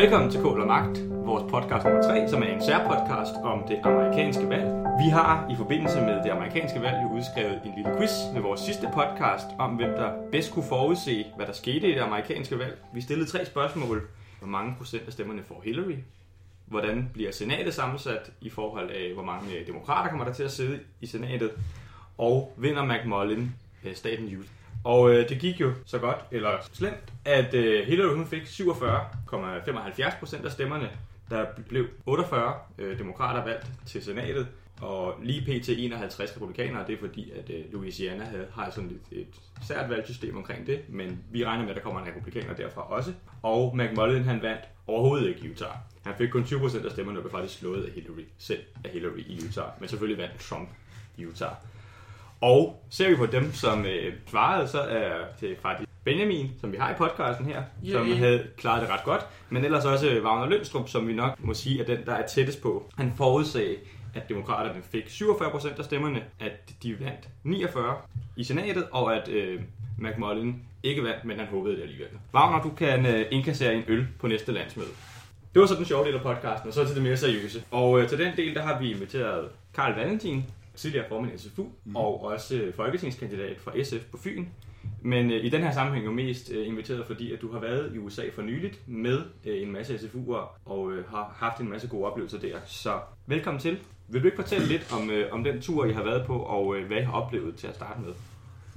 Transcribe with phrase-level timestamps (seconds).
[0.00, 3.80] Velkommen til Kål og Magt, vores podcast nummer 3, som er en særpodcast om det
[3.84, 4.66] amerikanske valg.
[5.02, 8.60] Vi har i forbindelse med det amerikanske valg jo udskrevet en lille quiz med vores
[8.60, 12.78] sidste podcast om, hvem der bedst kunne forudse, hvad der skete i det amerikanske valg.
[12.94, 14.08] Vi stillede tre spørgsmål.
[14.38, 15.96] Hvor mange procent af stemmerne får Hillary?
[16.66, 20.52] Hvordan bliver senatet sammensat i forhold af, hvor mange øh, demokrater kommer der til at
[20.52, 21.50] sidde i senatet?
[22.18, 23.54] Og vinder McMullin
[23.84, 24.59] øh, staten Utah?
[24.84, 30.18] Og øh, det gik jo så godt, eller slemt, at øh, Hillary hun fik 47,75
[30.18, 30.90] procent af stemmerne.
[31.30, 34.46] Der blev 48 øh, demokrater valgt til senatet,
[34.80, 35.68] og lige pt.
[35.68, 36.86] 51 republikanere.
[36.86, 40.80] Det er fordi, at øh, Louisiana havde, har sådan et, et sært valgsystem omkring det,
[40.88, 43.12] men vi regner med, at der kommer en republikaner derfra også.
[43.42, 45.74] Og McMullen han vandt overhovedet ikke i Utah.
[46.04, 49.18] Han fik kun 20% af stemmerne og blev faktisk slået af Hillary, selv af Hillary
[49.26, 49.68] i Utah.
[49.80, 50.68] Men selvfølgelig vandt Trump
[51.16, 51.52] i Utah.
[52.40, 56.76] Og ser vi på dem, som øh, svarede, så er det faktisk Benjamin, som vi
[56.76, 57.92] har i podcasten her, Yay.
[57.92, 59.26] som havde klaret det ret godt.
[59.50, 62.62] Men ellers også Wagner Lønstrup, som vi nok må sige er den, der er tættest
[62.62, 62.90] på.
[62.98, 63.76] Han forudsagde,
[64.14, 67.96] at demokraterne fik 47% af stemmerne, at de vandt 49
[68.36, 69.60] i senatet, og at øh,
[69.98, 72.08] McMullin ikke vandt, men han håbede det alligevel.
[72.34, 74.88] Wagner, du kan øh, indkassere en øl på næste landsmøde.
[75.54, 77.62] Det var så den sjove del af podcasten, og så til det mere seriøse.
[77.70, 80.44] Og øh, til den del, der har vi inviteret Karl Valentin,
[80.80, 81.96] tidligere formand i SFU, mm.
[81.96, 84.46] og også folketingskandidat fra SF på Fyn.
[85.02, 87.94] Men øh, i den her sammenhæng jo mest øh, inviteret, fordi at du har været
[87.94, 91.88] i USA for nyligt med øh, en masse SFU'er og øh, har haft en masse
[91.88, 92.56] gode oplevelser der.
[92.66, 93.78] Så velkommen til.
[94.08, 96.76] Vil du ikke fortælle lidt om, øh, om den tur, I har været på, og
[96.76, 98.12] øh, hvad I har oplevet til at starte med?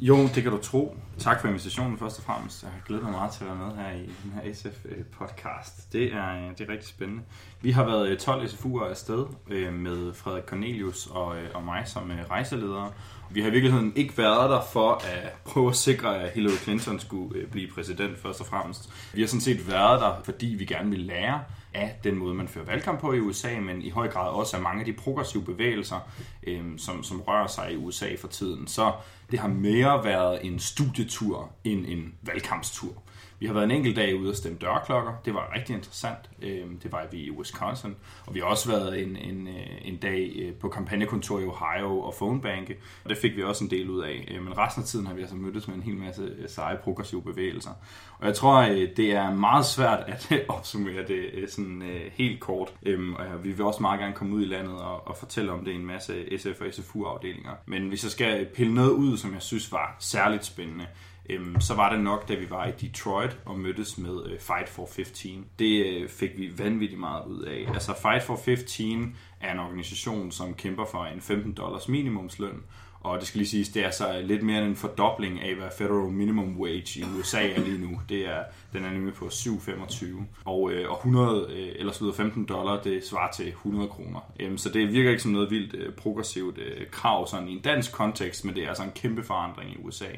[0.07, 0.97] Jo, det kan du tro.
[1.17, 2.63] Tak for invitationen først og fremmest.
[2.63, 5.87] Jeg har glædet mig meget til at være med her i den her SF-podcast.
[5.95, 7.23] Øh, det er, øh, det er rigtig spændende.
[7.61, 9.25] Vi har været øh, 12 SFU'er afsted
[9.71, 12.91] med Frederik Cornelius og, og mig som rejseledere.
[13.31, 16.99] Vi har i virkeligheden ikke været der for at prøve at sikre, at Hillary Clinton
[16.99, 18.89] skulle blive præsident først og fremmest.
[19.13, 21.41] Vi har sådan set været der, fordi vi gerne vil lære
[21.73, 24.63] af den måde, man fører valgkamp på i USA, men i høj grad også af
[24.63, 25.99] mange af de progressive bevægelser,
[26.47, 28.67] øh, som, som rører sig i USA for tiden.
[28.67, 28.91] Så
[29.31, 33.02] det har mere været en studietur end en valgkampstur.
[33.43, 35.13] Vi har været en enkelt dag ude og stemme dørklokker.
[35.25, 36.29] Det var rigtig interessant.
[36.41, 37.95] Øhm, det var vi i Wisconsin.
[38.25, 41.99] Og vi har også været en, en, øh, en dag øh, på kampagnekontor i Ohio
[41.99, 42.77] og phonebanke.
[43.03, 44.27] Og det fik vi også en del ud af.
[44.31, 47.21] Øh, men resten af tiden har vi altså mødtes med en hel masse seje progressive
[47.21, 47.71] bevægelser.
[48.19, 48.61] Og jeg tror,
[48.97, 51.83] det er meget svært at opsummere det sådan
[52.13, 52.73] helt kort.
[52.83, 55.65] Øhm, og vi vil også meget gerne komme ud i landet og, og fortælle om
[55.65, 57.51] det i en masse SF og SFU-afdelinger.
[57.65, 60.85] Men hvis jeg skal pille noget ud, som jeg synes var særligt spændende,
[61.29, 64.69] øhm, så var det nok, da vi var i Detroit og mødtes med øh, Fight
[64.69, 65.45] for 15.
[65.59, 67.65] Det øh, fik vi vanvittigt meget ud af.
[67.73, 72.63] Altså Fight for 15 er en organisation, som kæmper for en 15 dollars minimumsløn,
[73.03, 75.67] og det skal lige siges, det er så lidt mere end en fordobling af, hvad
[75.77, 78.01] federal minimum wage i USA er lige nu.
[78.09, 80.05] Det er, den er nemlig på 7,25.
[80.45, 84.19] Og, øh, og 100, øh, eller så 15 dollar, det svarer til 100 kroner.
[84.39, 87.61] Øhm, så det virker ikke som noget vildt øh, progressivt øh, krav sådan i en
[87.61, 90.09] dansk kontekst, men det er altså en kæmpe forandring i USA.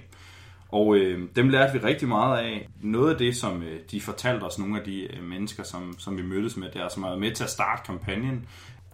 [0.69, 2.69] Og øh, dem lærte vi rigtig meget af.
[2.81, 6.17] Noget af det, som øh, de fortalte os, nogle af de øh, mennesker, som, som
[6.17, 8.47] vi mødtes med der, som altså har været med til at starte kampagnen,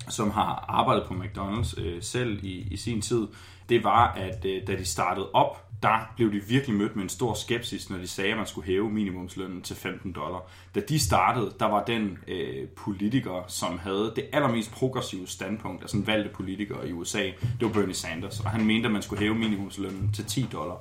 [0.10, 3.28] som har arbejdet på McDonald's øh, selv i, i sin tid,
[3.70, 7.09] det var, at øh, da de startede op, der blev de virkelig mødt med en
[7.09, 10.50] stor skepsis, når de sagde, at man skulle hæve minimumslønnen til 15 dollar.
[10.75, 15.97] Da de startede, der var den øh, politiker, som havde det allermest progressive standpunkt, altså
[15.97, 19.19] en valgte politiker i USA, det var Bernie Sanders, og han mente, at man skulle
[19.19, 20.78] hæve minimumslønnen til 10 dollar.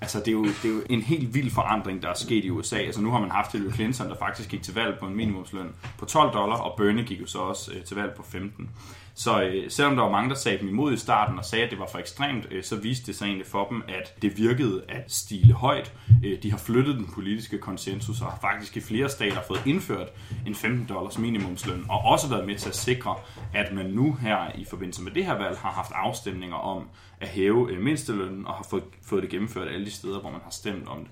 [0.00, 2.50] Altså, det er, jo, det er jo en helt vild forandring, der er sket i
[2.50, 2.76] USA.
[2.76, 5.74] Altså, nu har man haft Hillary Clinton, der faktisk gik til valg på en minimumsløn
[5.98, 8.70] på 12 dollar, og Bernie gik jo så også øh, til valg på 15.
[9.18, 11.70] Så øh, selvom der var mange, der sagde dem imod i starten og sagde, at
[11.70, 14.82] det var for ekstremt, øh, så viste det sig egentlig for dem, at det virkede
[14.88, 15.92] at stile højt.
[16.24, 20.08] Øh, de har flyttet den politiske konsensus og har faktisk i flere stater fået indført
[20.46, 23.14] en 15 dollars minimumsløn, og også været med til at sikre,
[23.54, 26.88] at man nu her i forbindelse med det her valg har haft afstemninger om
[27.20, 30.40] at hæve øh, mindstelønnen og har fået, fået det gennemført alle de steder, hvor man
[30.44, 31.10] har stemt om det.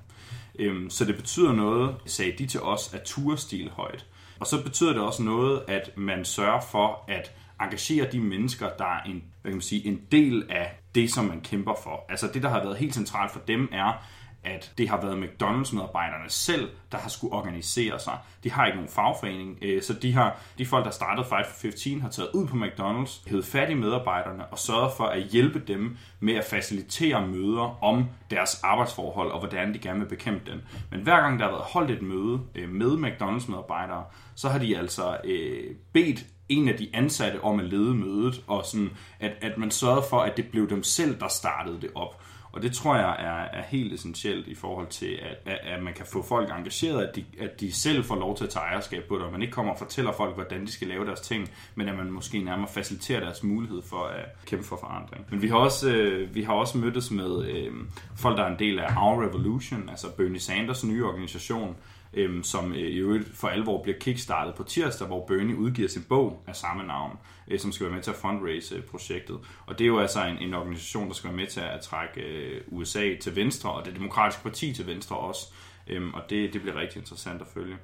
[0.59, 4.07] Øhm, så det betyder noget, sagde de til os, at turstil højt.
[4.41, 8.85] Og så betyder det også noget, at man sørger for, at engagere de mennesker, der
[8.85, 12.05] er en, hvad kan man sige, en del af det, som man kæmper for.
[12.09, 14.07] Altså det, der har været helt centralt for dem, er,
[14.47, 18.19] at det har været McDonald's-medarbejderne selv, der har skulle organisere sig.
[18.45, 21.55] De har ikke nogen fagforening, øh, så de, har, de folk, der startede Fight for
[21.61, 25.59] 15, har taget ud på McDonald's, hævet fat i medarbejderne og sørget for at hjælpe
[25.59, 30.61] dem med at facilitere møder om deres arbejdsforhold og hvordan de gerne vil bekæmpe dem.
[30.91, 34.05] Men hver gang der har været holdt et møde øh, med McDonald's-medarbejdere,
[34.35, 38.65] så har de altså øh, bedt en af de ansatte om at lede mødet, og
[38.67, 38.91] sådan,
[39.21, 42.23] at, at man sørgede for, at det blev dem selv, der startede det op.
[42.57, 45.95] Og det tror jeg er, er helt essentielt i forhold til, at, at, at man
[45.95, 49.05] kan få folk engageret, at de, at de selv får lov til at tage ejerskab
[49.09, 51.51] på det, og man ikke kommer og fortæller folk, hvordan de skal lave deres ting,
[51.75, 55.27] men at man måske nærmere faciliterer deres mulighed for at kæmpe for forandring.
[55.31, 57.73] Men vi har også, øh, vi har også mødtes med øh,
[58.17, 61.77] folk, der er en del af Our Revolution, altså Bernie Sanders nye organisation,
[62.17, 66.03] øhm, som øh, i øvrigt for alvor bliver kickstartet på tirsdag, hvor Bernie udgiver sin
[66.09, 67.19] bog af samme navn,
[67.49, 69.39] øh, som skal være med til at fundraise øh, projektet.
[69.67, 72.21] Og det er jo altså en, en organisation, der skal være med til at trække
[72.21, 75.47] øh, USA til venstre, og det demokratiske parti til venstre også.
[75.89, 77.77] Øhm, og det, det bliver rigtig interessant at følge.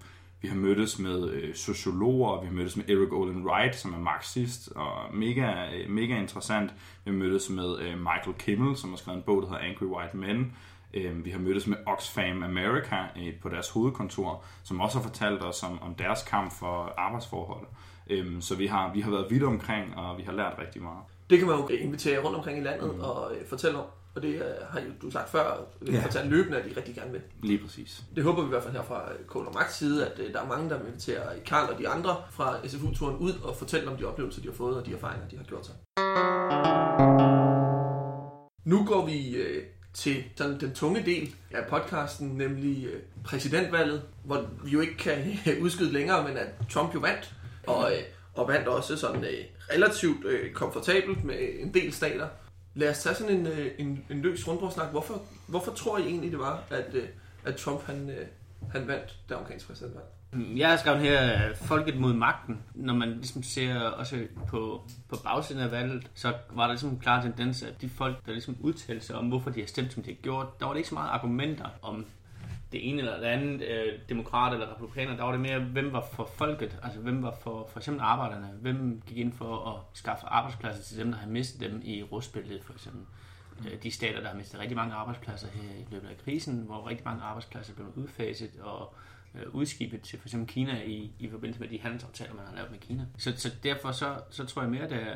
[0.42, 3.98] Vi har mødtes med øh, sociologer, vi har mødtes med Eric Olin Wright, som er
[3.98, 6.70] marxist og mega, øh, mega interessant.
[7.04, 9.84] Vi har mødtes med øh, Michael Kimmel, som har skrevet en bog, der hedder Angry
[9.84, 10.52] White Men,
[11.24, 15.62] vi har mødtes med Oxfam America øh, på deres hovedkontor, som også har fortalt os
[15.62, 17.66] om, om deres kamp for arbejdsforhold.
[18.10, 21.02] Øh, så vi har, vi har været vidt omkring, og vi har lært rigtig meget.
[21.30, 23.00] Det kan man jo invitere rundt omkring i landet mm.
[23.00, 23.86] og øh, fortælle om.
[24.14, 26.04] Og det har du sagt før, vi ja.
[26.04, 27.20] fortælle løbende, at de rigtig gerne vil.
[27.42, 28.04] Lige præcis.
[28.16, 30.46] Det håber vi i hvert fald her fra Kål og Max side, at der er
[30.46, 34.04] mange, der vil invitere Karl og de andre fra SFU-turen ud og fortælle om de
[34.04, 35.74] oplevelser, de har fået og de erfaringer, de har gjort sig.
[38.64, 39.36] Nu går vi
[39.94, 45.38] til sådan den tunge del af podcasten, nemlig øh, præsidentvalget, hvor vi jo ikke kan
[45.62, 47.34] udskyde længere, men at Trump jo vandt,
[47.66, 47.98] og, øh,
[48.34, 52.28] og vandt også sådan øh, relativt komfortabelt med en del stater.
[52.74, 53.48] Lad os tage sådan en,
[53.78, 54.90] en, en løs rundbordssnak.
[54.90, 56.96] Hvorfor, hvorfor tror I egentlig, det var, at,
[57.44, 58.10] at Trump han,
[58.72, 60.06] han vandt det amerikanske præsidentvalg?
[60.56, 62.62] Jeg har skrevet her, folket mod magten.
[62.74, 66.98] Når man ligesom ser også på, på bagsiden af valget, så var der ligesom en
[66.98, 70.02] klar tendens, at de folk, der ligesom udtalte sig om, hvorfor de har stemt, som
[70.02, 72.06] de har gjort, der var det ikke så meget argumenter om
[72.72, 76.06] det ene eller det andet, øh, demokrater eller republikaner, der var det mere, hvem var
[76.12, 80.26] for folket, altså hvem var for for eksempel arbejderne, hvem gik ind for at skaffe
[80.26, 83.02] arbejdspladser til dem, der har mistet dem i rustbilledet for eksempel.
[83.66, 86.88] Øh, de stater, der har mistet rigtig mange arbejdspladser her i løbet af krisen, hvor
[86.88, 88.94] rigtig mange arbejdspladser blev udfaset, og
[89.34, 92.70] Øh, udskibet til for eksempel Kina i, i forbindelse med de handelsaftaler, man har lavet
[92.70, 93.06] med Kina.
[93.18, 95.14] Så, så derfor så, så tror jeg mere, der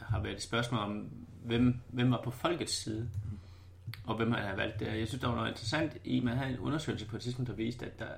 [0.00, 1.10] har været et spørgsmål om,
[1.44, 3.10] hvem, hvem var på folkets side,
[4.04, 4.86] og hvem man har valgt det.
[4.86, 7.56] Jeg synes, der var noget interessant i, man havde en undersøgelse på et tidspunkt, der
[7.56, 8.08] viste, at der,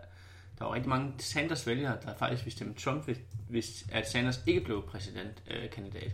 [0.58, 3.18] der var rigtig mange Sanders vælgere, der faktisk ville stemme Trump, hvis,
[3.48, 6.04] hvis at Sanders ikke blev præsidentkandidat.
[6.04, 6.12] Øh,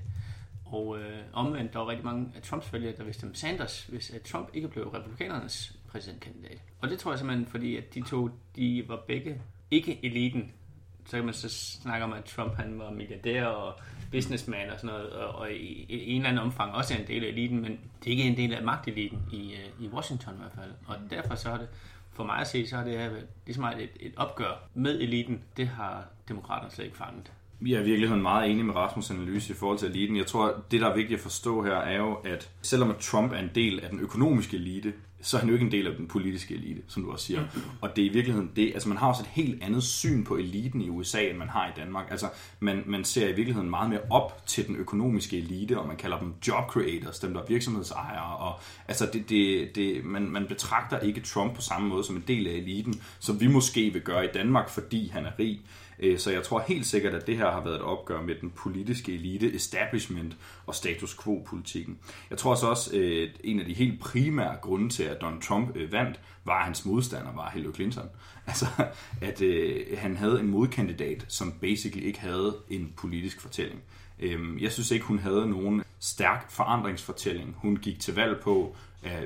[0.64, 4.10] og øh, omvendt, der var rigtig mange af Trumps vælgere, der ville stemme Sanders, hvis
[4.10, 6.62] at Trump ikke blev republikanernes præsidentkandidat.
[6.80, 9.40] Og det tror jeg simpelthen, fordi at de to, de var begge
[9.70, 10.52] ikke eliten.
[11.06, 14.94] Så kan man så snakke om, at Trump han var milliardær og businessman og sådan
[14.94, 17.60] noget, og, og i, i en eller anden omfang også er en del af eliten,
[17.60, 20.70] men det er ikke en del af magteliten i, øh, i Washington i hvert fald.
[20.86, 21.68] Og derfor så har det,
[22.12, 23.10] for mig at se, så har det her
[23.46, 25.42] ligesom et, et opgør med eliten.
[25.56, 27.32] Det har demokraterne slet ikke fanget.
[27.60, 30.16] Vi er i virkeligheden meget enige med Rasmus' analyse i forhold til eliten.
[30.16, 33.32] Jeg tror, det der er vigtigt at forstå her, er jo, at selvom at Trump
[33.32, 34.92] er en del af den økonomiske elite,
[35.22, 37.44] så er han jo ikke en del af den politiske elite, som du også siger.
[37.80, 40.36] Og det er i virkeligheden det, altså man har også et helt andet syn på
[40.36, 42.06] eliten i USA, end man har i Danmark.
[42.10, 42.28] Altså
[42.60, 46.18] man, man ser i virkeligheden meget mere op til den økonomiske elite, og man kalder
[46.18, 48.36] dem job creators, dem der er virksomhedsejere.
[48.36, 52.24] Og, altså det, det, det, man, man betragter ikke Trump på samme måde som en
[52.28, 55.60] del af eliten, som vi måske vil gøre i Danmark, fordi han er rig.
[55.98, 58.50] Øh, så jeg tror helt sikkert, at det her har været et opgør med den
[58.50, 61.98] politiske elite, establishment og status quo-politikken.
[62.30, 65.92] Jeg tror også, at en af de helt primære grunde til, at Donald Trump øh,
[65.92, 68.08] vandt, var, hans modstander var Hillary Clinton.
[68.48, 68.66] Altså,
[69.20, 69.42] at
[69.98, 73.80] han havde en modkandidat, som basically ikke havde en politisk fortælling.
[74.18, 77.56] Øhm, jeg synes ikke, hun havde nogen stærk forandringsfortælling.
[77.58, 78.76] Hun gik til valg på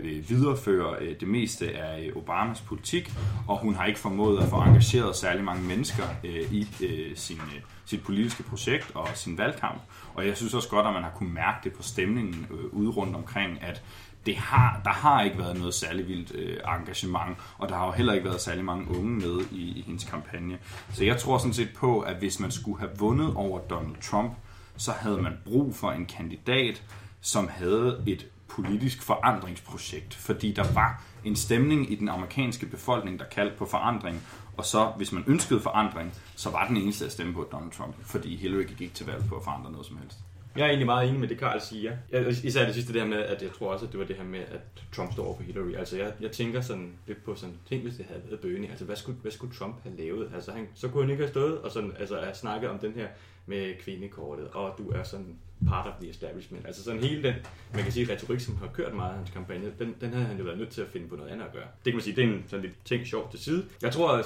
[0.03, 3.13] Øh, viderefører øh, det meste af øh, Obamas politik,
[3.49, 6.05] og hun har ikke formået at få engageret særlig mange mennesker
[6.51, 6.67] i
[7.15, 7.41] sin,
[7.87, 9.81] sit politiske projekt og sin valgkamp.
[10.15, 13.17] Og jeg synes også godt, at man har kunne mærke det på stemningen ude rundt
[13.17, 13.83] omkring, at
[14.27, 17.93] det har, der har ikke været noget særlig vildt øh, engagement, og der har jo
[17.93, 20.59] heller ikke været særlig mange unge med i, i hendes kampagne.
[20.93, 24.33] Så jeg tror sådan set på, at hvis man skulle have vundet over Donald Trump,
[24.77, 26.83] så havde man brug for en kandidat,
[27.21, 33.25] som havde et politisk forandringsprojekt, fordi der var en stemning i den amerikanske befolkning, der
[33.25, 34.23] kaldte på forandring,
[34.57, 37.95] og så, hvis man ønskede forandring, så var den eneste at stemme på Donald Trump,
[38.01, 40.19] fordi Hillary gik til valg på at forandre noget som helst.
[40.57, 41.97] Jeg er egentlig meget enig med det, Carl siger.
[42.45, 44.41] Især det sidste der med, at jeg tror også, at det var det her med,
[44.41, 44.61] at
[44.93, 45.75] Trump står over for Hillary.
[45.75, 48.71] Altså jeg, jeg tænker sådan lidt på sådan, ting, hvis det havde været Bernie.
[48.71, 50.31] Altså hvad skulle, hvad skulle Trump have lavet?
[50.35, 52.93] Altså han, så kunne han ikke have stået og sådan, altså at snakke om den
[52.93, 53.07] her
[53.47, 55.37] med kvindekortet, og du er sådan
[55.69, 56.67] part of the establishment.
[56.67, 57.35] Altså sådan hele den,
[57.75, 60.39] man kan sige, retorik, som har kørt meget af hans kampagne, den, den havde han
[60.39, 61.67] jo været nødt til at finde på noget andet at gøre.
[61.85, 63.65] Det kan man sige, det er en sådan lidt ting sjovt til side.
[63.83, 64.17] Jeg tror,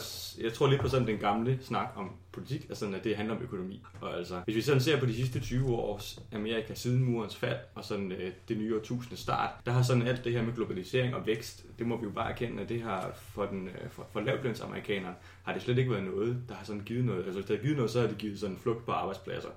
[0.42, 3.36] jeg tror lidt på sådan den gamle snak om politik, altså sådan, at det handler
[3.36, 3.82] om økonomi.
[4.00, 7.58] Og altså, hvis vi sådan ser på de sidste 20 års Amerika siden murens fald,
[7.74, 11.14] og sådan øh, det nye årtusinde start, der har sådan alt det her med globalisering
[11.14, 14.06] og vækst, det må vi jo bare erkende, at det har for, den, øh, for,
[14.12, 17.24] for lavtlønsamerikanerne, har det slet ikke været noget, der har sådan givet noget.
[17.24, 19.48] Altså hvis det har givet noget, så har det givet sådan flugt på arbejdspladser.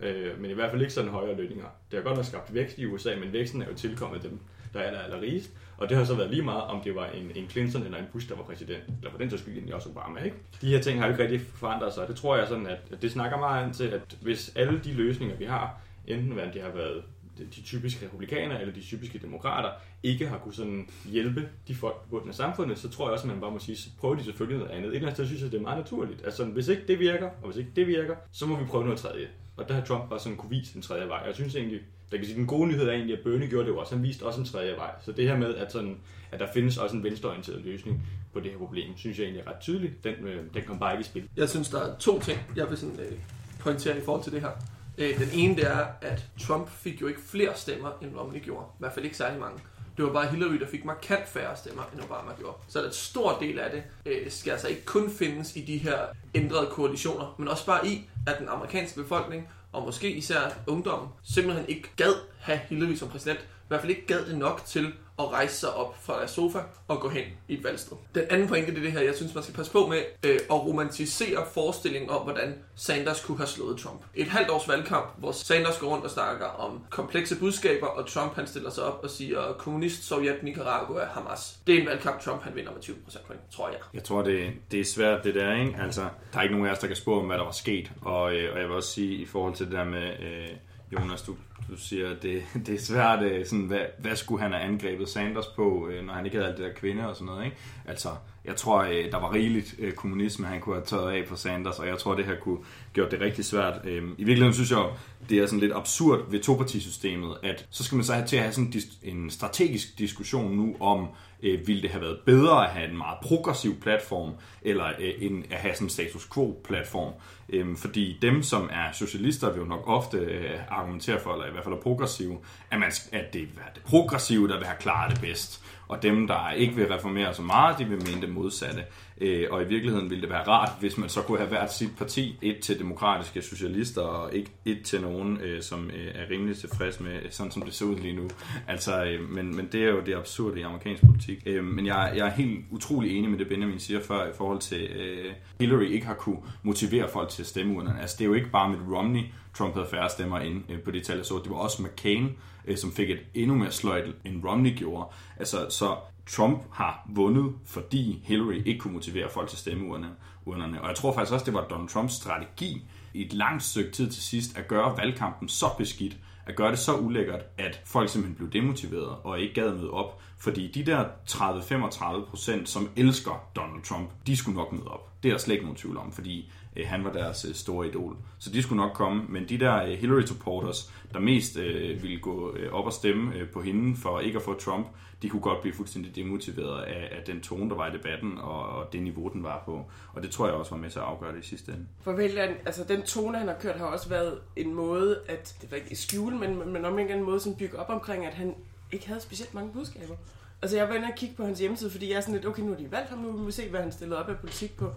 [0.00, 1.66] Øh, men i hvert fald ikke sådan højere lønninger.
[1.90, 4.38] Det har godt nok skabt vækst i USA, men væksten er jo tilkommet dem,
[4.72, 5.50] der er aller, aller rigest.
[5.76, 8.04] Og det har så været lige meget, om det var en, en Clinton eller en
[8.12, 8.84] Bush, der var præsident.
[8.98, 10.36] Eller for den så skyld egentlig også Obama, ikke?
[10.60, 12.08] De her ting har jo ikke rigtig forandret sig.
[12.08, 14.92] Det tror jeg sådan, at, at det snakker meget ind til, at hvis alle de
[14.92, 17.02] løsninger, vi har, enten hvad det har været
[17.38, 19.70] de typiske republikanere eller de typiske demokrater
[20.02, 23.24] ikke har kunne sådan hjælpe de folk på bunden af samfundet, så tror jeg også,
[23.24, 24.88] at man bare må sige, så prøver de selvfølgelig noget andet.
[24.88, 26.24] Et eller andet sted synes jeg, det er meget naturligt.
[26.24, 28.98] Altså, hvis ikke det virker, og hvis ikke det virker, så må vi prøve noget
[28.98, 29.28] tredje.
[29.56, 31.22] Og der har Trump bare sådan kunne vise en tredje vej.
[31.26, 31.80] Jeg synes egentlig,
[32.10, 33.94] der kan sige, den gode nyhed er egentlig, at Bernie gjorde det jo også.
[33.94, 34.90] Han viste også en tredje vej.
[35.04, 35.96] Så det her med, at, sådan,
[36.32, 39.50] at der findes også en venstreorienteret løsning på det her problem, synes jeg egentlig er
[39.50, 40.04] ret tydeligt.
[40.04, 41.28] Den, øh, den kom bare ikke i spil.
[41.36, 43.12] Jeg synes, der er to ting, jeg vil sådan, øh,
[43.60, 44.50] pointere i forhold til det her.
[44.98, 48.66] Øh, den ene det er, at Trump fik jo ikke flere stemmer, end Romney gjorde.
[48.66, 49.58] I hvert fald ikke særlig mange.
[49.96, 52.56] Det var bare Hillary, der fik markant færre stemmer, end Obama gjorde.
[52.68, 55.98] Så en stor del af det øh, skal altså ikke kun findes i de her
[56.34, 61.68] ændrede koalitioner, men også bare i, at den amerikanske befolkning, og måske især ungdommen, simpelthen
[61.68, 63.40] ikke gad have Hillary som præsident.
[63.40, 66.58] I hvert fald ikke gad det nok til at rejse sig op fra deres sofa
[66.88, 67.96] og gå hen i et valgsted.
[68.14, 70.38] Den anden pointe det er det her, jeg synes, man skal passe på med øh,
[70.50, 74.00] at romantisere forestillingen om, hvordan Sanders kunne have slået Trump.
[74.14, 78.34] Et halvt års valgkamp, hvor Sanders går rundt og snakker om komplekse budskaber, og Trump
[78.34, 81.58] han stiller sig op og siger, kommunist, Sovjet, Nicaragua, Hamas.
[81.66, 83.78] Det er en valgkamp, Trump han vinder med 20% point, tror jeg.
[83.94, 85.76] Jeg tror, det, det er svært det der, ikke?
[85.82, 87.92] Altså, der er ikke nogen af os, der kan spå om, hvad der var sket.
[88.02, 90.12] Og, øh, og jeg vil også sige, i forhold til det der med...
[90.20, 90.48] Øh,
[90.92, 91.36] Jonas, du,
[91.70, 95.46] du siger, det, det er svært, øh, sådan, hvad, hvad skulle han have angrebet Sanders
[95.46, 97.44] på, øh, når han ikke havde alt det der kvinde og sådan noget.
[97.44, 97.56] Ikke?
[97.86, 98.08] Altså,
[98.44, 101.86] jeg tror, øh, der var rigeligt kommunisme, han kunne have taget af på Sanders, og
[101.86, 102.58] jeg tror, det her kunne
[102.92, 103.80] gjort det rigtig svært.
[103.84, 104.84] I virkeligheden synes jeg,
[105.28, 108.42] det er sådan lidt absurd ved topartisystemet, at så skal man så have til at
[108.42, 111.08] have sådan en strategisk diskussion nu om,
[111.44, 115.44] øh, ville det have været bedre at have en meget progressiv platform, eller øh, en,
[115.50, 117.12] at have sådan en status quo-platform.
[117.48, 121.53] Øh, fordi dem, som er socialister, vil jo nok ofte øh, argumentere for, eller i
[121.54, 122.38] hvert fald er progressive,
[122.70, 125.64] at, man, at det er det progressive, der vil have klaret det bedst.
[125.88, 128.84] Og dem, der ikke vil reformere så meget, de vil mene det modsatte.
[129.20, 131.90] Øh, og i virkeligheden ville det være rart, hvis man så kunne have været sit
[131.98, 136.56] parti, et til demokratiske socialister, og ikke et til nogen, øh, som øh, er rimelig
[136.56, 138.28] tilfreds med, sådan som det ser ud lige nu.
[138.68, 141.42] Altså, øh, men, men det er jo det absurde i amerikansk politik.
[141.46, 144.58] Øh, men jeg, jeg er helt utrolig enig med det, Benjamin siger før, i forhold
[144.58, 147.88] til øh, Hillary ikke har kunne motivere folk til at stemme uden.
[148.00, 149.22] Altså, det er jo ikke bare med Romney,
[149.54, 151.40] Trump havde færre stemmer ind øh, på det tal, jeg så.
[151.44, 152.28] Det var også McCain,
[152.64, 155.06] øh, som fik et endnu mere sløjt, end Romney gjorde.
[155.36, 155.96] Altså, så
[156.26, 160.80] Trump har vundet, fordi Hillary ikke kunne motivere folk til stemmeurnerne.
[160.82, 164.10] Og jeg tror faktisk også, det var Donald Trumps strategi i et langt stykke tid
[164.10, 168.36] til sidst at gøre valgkampen så beskidt, at gøre det så ulækkert, at folk simpelthen
[168.36, 170.20] blev demotiveret og ikke gad møde op.
[170.38, 175.22] Fordi de der 30-35 procent, som elsker Donald Trump, de skulle nok møde op.
[175.22, 177.88] Det er der slet ikke nogen tvivl om, fordi øh, han var deres øh, store
[177.88, 178.16] idol.
[178.38, 179.22] Så de skulle nok komme.
[179.28, 183.34] Men de der øh, Hillary supporters, der mest øh, ville gå øh, op og stemme
[183.34, 184.86] øh, på hende for ikke at få Trump,
[185.22, 188.68] de kunne godt blive fuldstændig demotiveret af, af den tone, der var i debatten, og,
[188.68, 189.84] og det niveau, den var på.
[190.12, 191.86] Og det tror jeg også var med til at afgøre det i sidste ende.
[192.02, 195.70] For vælgeren, altså den tone, han har kørt, har også været en måde, at det
[195.70, 198.54] var ikke i skjule, men, men om en måde, som bygge op omkring, at han
[198.92, 200.14] ikke havde specielt mange budskaber.
[200.62, 202.62] Altså jeg var inde og kigge på hans hjemmeside, fordi jeg er sådan lidt, okay,
[202.62, 204.76] nu har de valgt ham, nu vil vi se, hvad han stillede op af politik
[204.76, 204.92] på.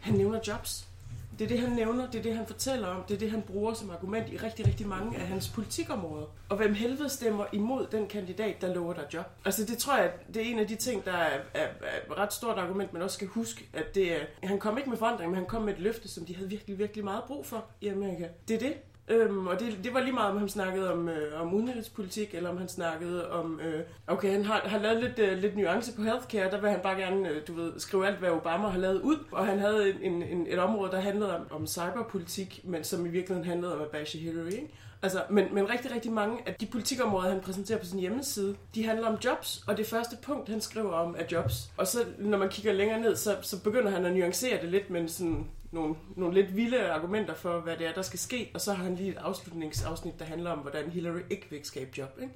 [0.00, 0.89] Han nævner jobs.
[1.40, 3.42] Det er det, han nævner, det er det, han fortæller om, det er det, han
[3.42, 6.26] bruger som argument i rigtig, rigtig mange af hans politikområder.
[6.48, 9.26] Og hvem helvede stemmer imod den kandidat, der lover dig job?
[9.44, 12.18] Altså det tror jeg, det er en af de ting, der er, er, er et
[12.18, 15.30] ret stort argument, man også skal huske, at det er, han kom ikke med forandring,
[15.30, 17.88] men han kom med et løfte, som de havde virkelig, virkelig meget brug for i
[17.88, 18.28] Amerika.
[18.48, 18.74] Det er det.
[19.10, 22.50] Øhm, og det, det var lige meget, om han snakkede om, øh, om udenrigspolitik, eller
[22.50, 23.60] om han snakkede om...
[23.60, 26.80] Øh, okay, han har, har lavet lidt, øh, lidt nuance på healthcare, der vil han
[26.82, 29.16] bare gerne, øh, du ved, skrive alt, hvad Obama har lavet ud.
[29.32, 33.08] Og han havde en, en, et område, der handlede om, om cyberpolitik, men som i
[33.08, 34.70] virkeligheden handlede om at bashe Hillary, ikke?
[35.02, 38.86] Altså, men, men rigtig, rigtig mange af de politikområder, han præsenterer på sin hjemmeside, de
[38.86, 41.70] handler om jobs, og det første punkt, han skriver om, er jobs.
[41.76, 44.90] Og så, når man kigger længere ned, så, så begynder han at nuancere det lidt,
[44.90, 48.60] men sådan nogle, nogle lidt vilde argumenter for, hvad det er, der skal ske, og
[48.60, 52.18] så har han lige et afslutningsafsnit, der handler om, hvordan Hillary ikke vil skabe job.
[52.22, 52.34] Ikke?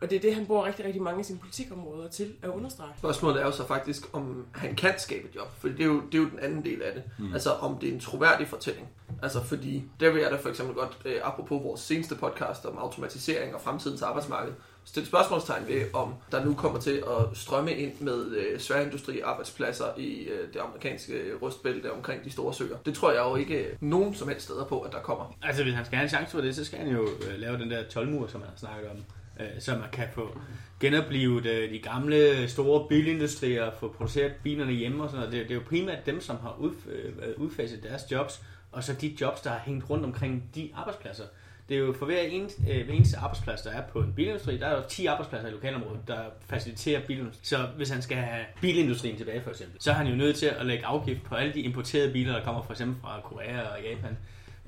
[0.00, 2.90] Og det er det, han bruger rigtig, rigtig mange af sine politikområder til at understrege.
[2.98, 5.48] Spørgsmålet er jo så faktisk, om han kan skabe et job.
[5.58, 7.02] For det er jo, det er jo den anden del af det.
[7.18, 7.32] Mm.
[7.32, 8.88] Altså om det er en troværdig fortælling.
[9.22, 12.78] Altså fordi, der vil jeg da for eksempel godt, øh, apropos vores seneste podcast om
[12.78, 14.52] automatisering og fremtidens arbejdsmarked,
[14.88, 19.84] stille spørgsmålstegn ved, om der nu kommer til at strømme ind med øh, sværindustri arbejdspladser
[19.96, 22.76] i øh, det amerikanske øh, rustbælte omkring de store søer.
[22.86, 25.36] Det tror jeg jo ikke øh, nogen som helst steder på, at der kommer.
[25.42, 27.58] Altså, hvis han skal have en chance for det, så skal han jo øh, lave
[27.58, 28.96] den der 12-mur, som han har snakket om.
[29.40, 30.38] Øh, så man kan få
[30.80, 35.32] genoplevet øh, de gamle store bilindustrier, få produceret bilerne hjemme og sådan noget.
[35.32, 38.42] Det, det er jo primært dem, som har udf øh, udfaset deres jobs,
[38.72, 41.24] og så de jobs, der har hængt rundt omkring de arbejdspladser.
[41.68, 44.58] Det er jo for hver eneste, øh, hver eneste arbejdsplads, der er på en bilindustri,
[44.58, 47.44] der er jo 10 arbejdspladser i lokalområdet, der faciliterer bilindustrien.
[47.44, 50.46] Så hvis han skal have bilindustrien tilbage for eksempel, så er han jo nødt til
[50.46, 53.82] at lægge afgift på alle de importerede biler, der kommer for eksempel fra Korea og
[53.82, 54.18] Japan,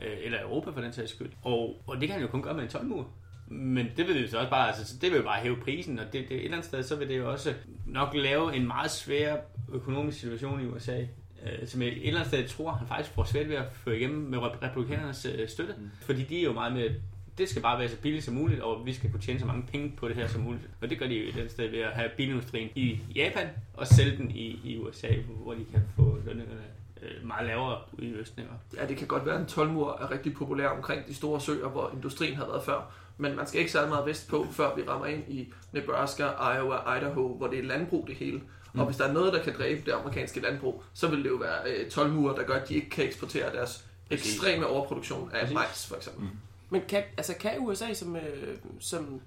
[0.03, 1.31] øh, eller Europa for den sags skyld.
[1.43, 3.09] Og, og det kan han jo kun gøre med en 12 mur.
[3.49, 6.05] Men det vil jo så også bare, altså, det vil jo bare hæve prisen, og
[6.05, 7.55] det, det, et eller andet sted, så vil det jo også
[7.87, 9.37] nok lave en meget svær
[9.73, 11.05] økonomisk situation i USA,
[11.47, 13.97] øh, som jeg et eller andet sted tror, han faktisk får svært ved at føre
[13.97, 15.75] igennem med rep- republikanernes øh, støtte.
[15.79, 15.91] Mm.
[16.01, 16.91] Fordi de er jo meget med,
[17.39, 19.63] det skal bare være så billigt som muligt, og vi skal kunne tjene så mange
[19.73, 20.69] penge på det her som muligt.
[20.81, 23.49] Og det gør de jo et eller andet sted ved at have bilindustrien i Japan,
[23.75, 25.09] og sælge den i, i USA,
[25.43, 26.61] hvor de kan få lønningerne
[27.03, 28.43] øh, meget lavere ude i Østen.
[28.77, 31.69] Ja, det kan godt være, at en 12 er rigtig populær omkring de store søer,
[31.69, 32.93] hvor industrien har været før.
[33.19, 36.97] Men man skal ikke særlig meget vest på, før vi rammer ind i Nebraska, Iowa,
[36.97, 38.41] Idaho, hvor det er landbrug det hele.
[38.73, 38.81] Mm.
[38.81, 41.37] Og hvis der er noget, der kan dræbe det amerikanske landbrug, så vil det jo
[41.37, 45.41] være øh, 12 murer, der gør, at de ikke kan eksportere deres ekstreme overproduktion af
[45.41, 45.55] Præcis.
[45.55, 46.25] majs, for eksempel.
[46.25, 46.31] Mm.
[46.71, 49.21] Men kan, altså, kan USA som, øh, som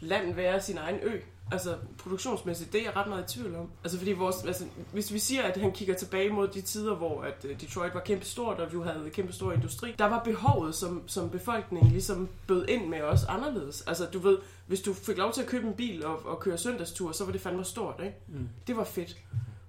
[0.00, 1.18] land være sin egen ø?
[1.50, 3.70] Altså produktionsmæssigt, det er jeg ret meget i tvivl om.
[3.84, 7.22] Altså fordi vores, altså, hvis vi siger, at han kigger tilbage mod de tider, hvor
[7.22, 10.74] at øh, Detroit var kæmpe stort, og vi havde kæmpe stor industri, der var behovet
[10.74, 13.82] som, som befolkning ligesom bød ind med os anderledes.
[13.82, 16.58] Altså du ved, hvis du fik lov til at købe en bil og, og køre
[16.58, 18.16] søndagstur, så var det fandme stort, ikke?
[18.28, 18.48] Mm.
[18.66, 19.16] Det var fedt.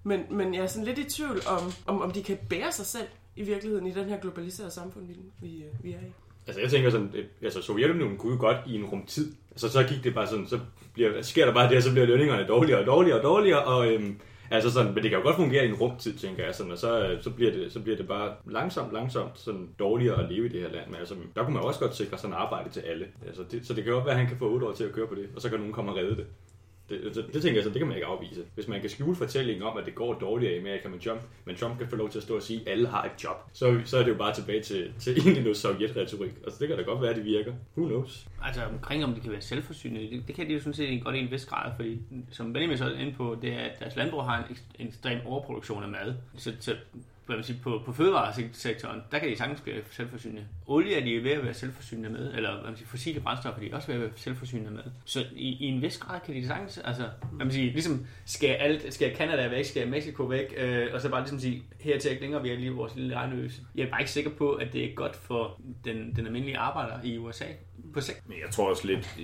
[0.04, 2.86] Men, men jeg er sådan lidt i tvivl om, om, om de kan bære sig
[2.86, 6.14] selv i virkeligheden i den her globaliserede samfund, vi, vi, øh, vi er i.
[6.48, 9.34] Altså jeg tænker sådan, altså Sovjetunionen kunne jo godt i en rumtid.
[9.56, 10.60] Så, så gik det bare sådan, så
[10.94, 13.94] bliver, sker der bare det, og så bliver lønningerne dårligere og dårligere og dårligere, og
[13.94, 14.20] øhm,
[14.52, 16.78] altså sådan, men det kan jo godt fungere i en rumtid, tænker jeg, sådan, og
[16.78, 20.46] så, øh, så, bliver det, så bliver det bare langsomt, langsomt sådan dårligere at leve
[20.46, 20.88] i det her land.
[20.88, 23.06] Men altså, der kunne man også godt sikre sådan arbejde til alle.
[23.28, 24.92] Altså, det, så det kan godt være, at han kan få 8 år til at
[24.92, 26.26] køre på det, og så kan nogen komme og redde det.
[26.90, 28.42] Det, det, det tænker jeg så, det kan man ikke afvise.
[28.56, 31.56] Hvis man kan skjule fortællingen om, at det går dårligere i Amerika med Trump, men
[31.56, 33.82] Trump kan få lov til at stå og sige, at alle har et job, så,
[33.86, 36.32] så er det jo bare tilbage til, til egentlig noget sovjetretorik.
[36.44, 37.54] Altså det kan da godt være, at det virker.
[37.78, 38.28] Who knows?
[38.44, 41.16] Altså omkring, om de kan være selvforsynende, det, det kan de jo sådan set godt
[41.16, 42.00] i en vis grad, fordi
[42.32, 45.20] som Benjamin så er inde på, det er, at deres landbrug har en, en ekstrem
[45.26, 46.14] overproduktion af mad.
[46.38, 46.76] Så, så
[47.26, 50.46] hvad man siger, på, på fødevaresektoren, der kan de sagtens blive selvforsynende.
[50.68, 53.70] Olie er de ved at være selvforsynende med, eller hvad man siger, fossile brændstoffer er
[53.70, 54.84] de også ved at være selvforsynende med.
[55.06, 58.50] Så i, i en vis grad kan de sagtens, altså, hvad man siger, ligesom skal
[58.50, 62.12] alt, skal Canada væk, skal Mexico væk, øh, og så bare ligesom sige, her til
[62.12, 63.62] ikke længere, vi er lige vores lille regnøse.
[63.76, 67.04] Jeg er bare ikke sikker på, at det er godt for den, den almindelige arbejder
[67.04, 67.46] i USA
[67.94, 68.30] på sigt.
[68.30, 69.18] Men jeg tror også lidt,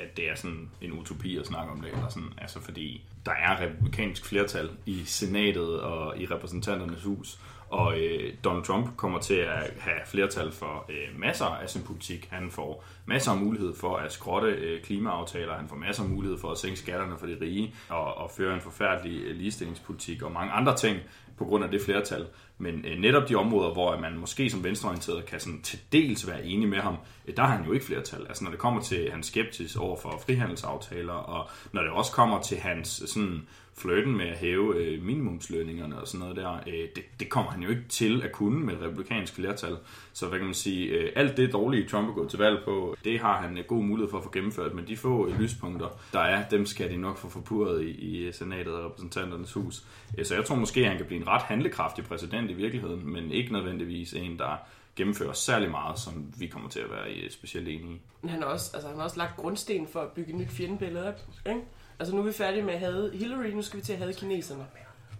[0.00, 3.32] at det er sådan en utopi at snakke om det, eller sådan, altså fordi der
[3.32, 7.38] er republikansk flertal i senatet og i repræsentanternes hus,
[7.70, 12.28] og øh, Donald Trump kommer til at have flertal for øh, masser af sin politik.
[12.30, 16.38] Han får masser af mulighed for at skrotte øh, klimaaftaler, han får masser af mulighed
[16.38, 20.32] for at sænke skatterne for de rige og, og føre en forfærdelig øh, ligestillingspolitik og
[20.32, 20.98] mange andre ting
[21.38, 22.26] på grund af det flertal.
[22.58, 26.44] Men øh, netop de områder, hvor man måske som venstreorienteret kan sådan til dels være
[26.44, 28.26] enig med ham, øh, der har han jo ikke flertal.
[28.28, 32.42] Altså når det kommer til hans skeptis over for frihandelsaftaler, og når det også kommer
[32.42, 33.48] til hans sådan
[33.80, 37.62] flirten med at hæve øh, minimumslønningerne og sådan noget der, øh, det, det kommer han
[37.62, 39.76] jo ikke til at kunne med et republikansk flertal.
[40.12, 42.96] Så hvad kan man sige, øh, alt det dårlige Trump er gået til valg på,
[43.04, 45.88] det har han øh, god mulighed for at få gennemført, men de få øh, lyspunkter,
[46.12, 49.84] der er, dem skal de nok få forpurret i, i øh, senatet og repræsentanternes hus.
[50.18, 53.12] Øh, så jeg tror måske, at han kan blive en ret handlekraftig præsident i virkeligheden,
[53.12, 54.56] men ikke nødvendigvis en, der
[54.96, 58.00] gennemfører særlig meget, som vi kommer til at være i, specielt enige i.
[58.22, 60.50] Men han har også, altså, han har også lagt grundsten for at bygge et nyt
[60.50, 61.20] fjendebillede op.
[61.46, 61.60] Ikke?
[62.00, 64.12] Altså nu er vi færdige med at have Hillary, nu skal vi til at have
[64.12, 64.66] kineserne.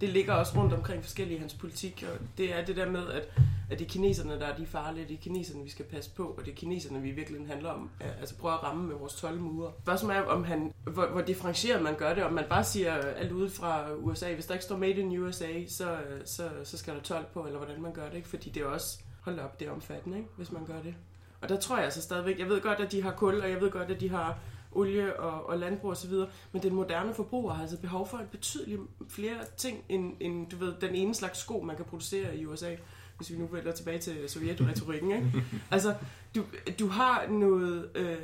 [0.00, 3.28] Det ligger også rundt omkring forskellige hans politik, og det er det der med, at,
[3.70, 6.24] at det er kineserne, der er de farlige, det er kineserne, vi skal passe på,
[6.24, 7.90] og det er kineserne, vi virkelig handler om.
[8.20, 9.72] Altså prøve at ramme med vores 12 mure.
[9.82, 13.32] Spørgsmålet er, om han, hvor, hvor differencieret man gør det, om man bare siger alt
[13.32, 17.00] ude fra USA, hvis der ikke står Made in USA, så, så, så skal der
[17.00, 18.28] 12 på, eller hvordan man gør det, ikke?
[18.28, 20.30] Fordi det er også, hold op, det er omfattende, ikke?
[20.36, 20.94] hvis man gør det.
[21.40, 23.60] Og der tror jeg altså stadigvæk, jeg ved godt, at de har kul, og jeg
[23.60, 24.38] ved godt, at de har
[24.72, 26.12] olie og, og landbrug osv.,
[26.52, 30.56] men den moderne forbruger har altså behov for et betydeligt flere ting, end, end du
[30.56, 32.74] ved, den ene slags sko, man kan producere i USA.
[33.16, 35.10] hvis vi nu vender tilbage til sovjetretorikken.
[35.10, 35.44] Ikke?
[35.70, 35.94] altså,
[36.34, 36.44] du,
[36.78, 38.16] du har noget, øh,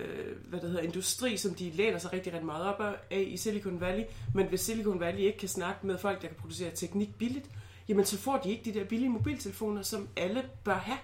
[0.48, 2.80] hvad det hedder, industri, som de læner sig rigtig, rigtig meget op
[3.10, 4.04] af i Silicon Valley,
[4.34, 7.50] men hvis Silicon Valley ikke kan snakke med folk, der kan producere teknik billigt,
[7.88, 10.98] jamen så får de ikke de der billige mobiltelefoner, som alle bør have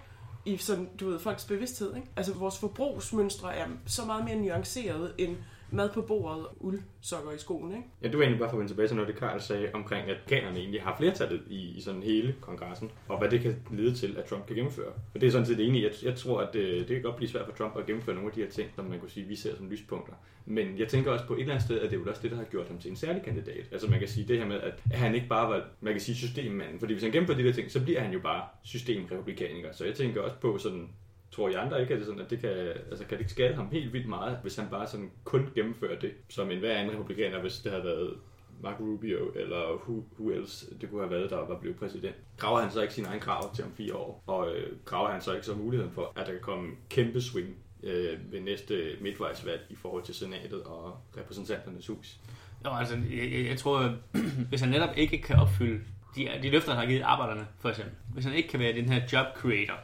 [0.44, 1.96] i sådan, du ved, folks bevidsthed.
[1.96, 2.08] Ikke?
[2.16, 5.36] Altså vores forbrugsmønstre er så meget mere nuanceret end
[5.72, 7.84] mad på bordet, uldsokker i skoen, ikke?
[8.02, 10.10] Ja, du var egentlig bare for at vende tilbage til noget, det Karl sagde omkring,
[10.10, 13.94] at kanerne egentlig har flertallet i, i sådan hele kongressen, og hvad det kan lede
[13.94, 14.92] til, at Trump kan gennemføre.
[15.14, 15.82] Og det er sådan set enig.
[15.82, 18.30] Jeg, jeg tror, at det, det kan godt blive svært for Trump at gennemføre nogle
[18.30, 20.14] af de her ting, som man kunne sige, vi ser som lyspunkter.
[20.46, 22.30] Men jeg tænker også på et eller andet sted, at det er jo også det,
[22.30, 23.68] der har gjort ham til en særlig kandidat.
[23.72, 26.16] Altså man kan sige det her med, at han ikke bare var, man kan sige
[26.16, 26.78] systemmanden.
[26.78, 29.72] Fordi hvis han gennemfører de der ting, så bliver han jo bare systemrepublikaniker.
[29.72, 30.88] Så jeg tænker også på sådan,
[31.32, 33.54] tror I andre ikke, at det, sådan, at det kan, altså, kan det ikke skade
[33.54, 36.94] ham helt vildt meget, hvis han bare sådan kun gennemfører det, som en hver anden
[36.94, 38.14] republikaner, hvis det havde været
[38.62, 42.14] Marco Rubio, eller who, who else det kunne have været, der var blevet præsident.
[42.36, 44.22] Graver han så ikke sin egen grav til om fire år?
[44.26, 47.56] Og øh, graver han så ikke så muligheden for, at der kan komme kæmpe swing
[47.82, 52.16] øh, ved næste midtvejsvalg i forhold til senatet og repræsentanternes hus?
[52.64, 53.96] Jo, altså, jeg, jeg, jeg tror,
[54.48, 55.84] hvis han netop ikke kan opfylde
[56.16, 57.94] de, de løfter, han har givet arbejderne, for eksempel.
[58.12, 59.74] Hvis han ikke kan være den her job creator,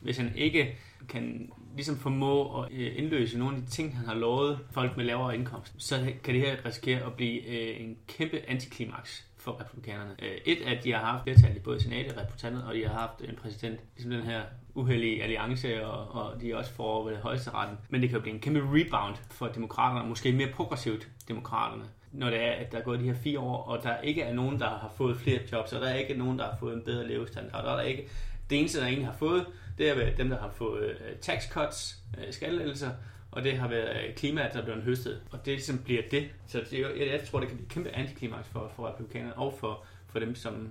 [0.00, 0.76] hvis han ikke
[1.08, 5.04] kan ligesom formå at øh, indløse nogle af de ting, han har lovet folk med
[5.04, 10.10] lavere indkomst, så kan det her risikere at blive øh, en kæmpe antiklimaks for republikanerne.
[10.22, 12.94] Øh, et, at de har haft flertal i både senatet og repræsentantet, og de har
[12.94, 14.42] haft en præsident, ligesom den her
[14.74, 17.76] uheldige alliance, og, og de også for ved højesteretten.
[17.88, 22.30] Men det kan jo blive en kæmpe rebound for demokraterne, måske mere progressivt demokraterne, når
[22.30, 24.60] det er, at der er gået de her fire år, og der ikke er nogen,
[24.60, 27.08] der har fået flere jobs, og der er ikke nogen, der har fået en bedre
[27.08, 28.08] levestandard, og der er ikke
[28.50, 29.46] det eneste, der egentlig har fået,
[29.78, 32.90] det har været dem, der har fået øh, tax cuts, øh, skattelettelser,
[33.30, 35.20] og det har været øh, klimaet, der er blevet høstet.
[35.30, 36.28] Og det ligesom bliver det.
[36.46, 39.54] Så det, jeg, jeg tror, det kan blive et kæmpe antiklimaks for, for republikanerne og
[39.60, 40.68] for, for dem, som,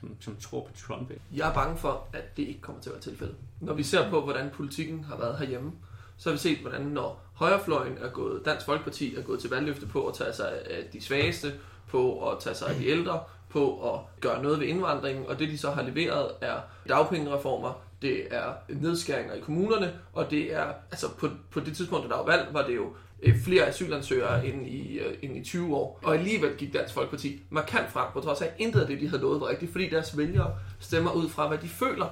[0.00, 1.10] som, som tror på Trump.
[1.34, 3.36] Jeg er bange for, at det ikke kommer til at være tilfældet.
[3.60, 5.72] Når vi ser på, hvordan politikken har været herhjemme,
[6.16, 9.86] så har vi set, hvordan når højrefløjen er gået, Dansk Folkeparti er gået til valgløfte
[9.86, 11.52] på at tage sig af de svageste,
[11.88, 15.48] på at tage sig af de ældre, på at gøre noget ved indvandringen, og det
[15.48, 21.06] de så har leveret er dagpengereformer, det er nedskæringer i kommunerne, og det er, altså
[21.18, 25.00] på, på det tidspunkt, der var valg, var det jo øh, flere asylansøgere end i,
[25.00, 26.00] uh, end i 20 år.
[26.02, 29.08] Og alligevel gik Dansk Folkeparti markant frem, på trods af, at intet af det, de
[29.08, 32.06] havde lovet, var rigtigt, fordi deres vælgere stemmer ud fra, hvad de føler.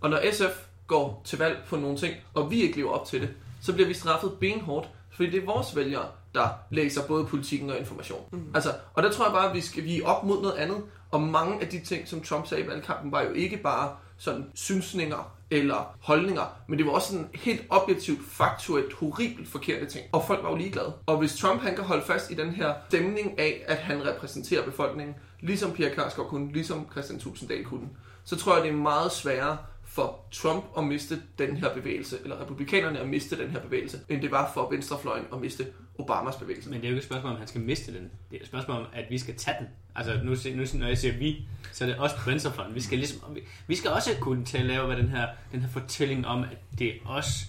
[0.00, 3.20] Og når SF går til valg på nogle ting, og vi ikke lever op til
[3.20, 3.30] det,
[3.62, 7.78] så bliver vi straffet benhårdt, fordi det er vores vælgere, der læser både politikken og
[7.78, 8.20] information.
[8.32, 8.50] Mm.
[8.54, 10.82] Altså, og der tror jeg bare, at vi skal vi op mod noget andet.
[11.10, 14.50] Og mange af de ting, som Trump sagde i valgkampen, var jo ikke bare sådan
[14.54, 20.06] synsninger eller holdninger, men det var også sådan helt objektivt, faktuelt, horribelt forkerte ting.
[20.12, 20.92] Og folk var jo ligeglade.
[21.06, 24.64] Og hvis Trump han kan holde fast i den her stemning af, at han repræsenterer
[24.64, 27.88] befolkningen, ligesom Pia Karsgaard kunne, ligesom Christian Tulsendal kunne,
[28.24, 29.58] så tror jeg, det er meget sværere
[29.92, 34.22] for Trump at miste den her bevægelse, eller republikanerne at miste den her bevægelse, end
[34.22, 35.66] det var for venstrefløjen at miste
[35.98, 36.70] Obamas bevægelse.
[36.70, 38.10] Men det er jo ikke et spørgsmål, om han skal miste den.
[38.30, 39.68] Det er et spørgsmål om, at vi skal tage den.
[39.94, 42.74] Altså nu, nu når jeg siger vi, så er det også på venstrefløjen.
[42.74, 45.68] Vi skal, ligesom, vi skal også kunne til at lave hvad den, her, den her
[45.68, 47.46] fortælling om, at det er os,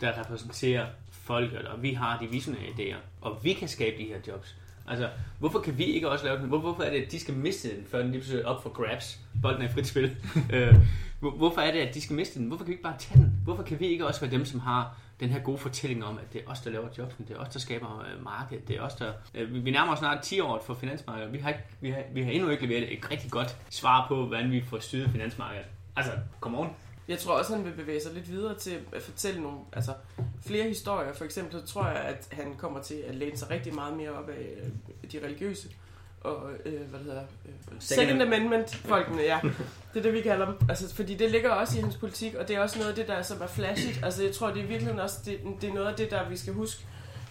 [0.00, 4.18] der repræsenterer folket, og vi har de visionære idéer, og vi kan skabe de her
[4.28, 4.56] jobs.
[4.88, 6.48] Altså, hvorfor kan vi ikke også lave den?
[6.48, 8.70] Hvorfor er det, at de skal miste den, før den lige pludselig er op for
[8.70, 9.20] grabs?
[9.42, 10.16] Bolden er i frit spil.
[10.54, 10.74] øh,
[11.20, 12.48] hvorfor er det, at de skal miste den?
[12.48, 13.32] Hvorfor kan vi ikke bare tage den?
[13.44, 16.32] Hvorfor kan vi ikke også være dem, som har den her gode fortælling om, at
[16.32, 18.80] det er os, der laver jobsen, det er os, der skaber øh, markedet, det er
[18.80, 19.12] os, der...
[19.34, 22.22] Øh, vi nærmer os snart 10 år for finansmarkedet, vi har, ikke, vi, har, vi
[22.22, 25.66] har endnu ikke leveret et rigtig godt svar på, hvordan vi får styret finansmarkedet.
[25.96, 26.68] Altså, come on.
[27.10, 29.92] Jeg tror også, han vil bevæge sig lidt videre til at fortælle nogle, altså
[30.46, 31.12] flere historier.
[31.12, 34.10] For eksempel, så tror jeg, at han kommer til at læne sig rigtig meget mere
[34.10, 35.68] op af øh, de religiøse
[36.20, 39.40] og, øh, hvad det hedder, øh, second amendment folkene, ja.
[39.94, 40.54] Det er det, vi kalder dem.
[40.68, 43.08] Altså, fordi det ligger også i hans politik, og det er også noget af det,
[43.08, 44.04] der som er flashigt.
[44.04, 46.36] Altså, jeg tror, det er virkelig også, det, det er noget af det, der vi
[46.36, 46.84] skal huske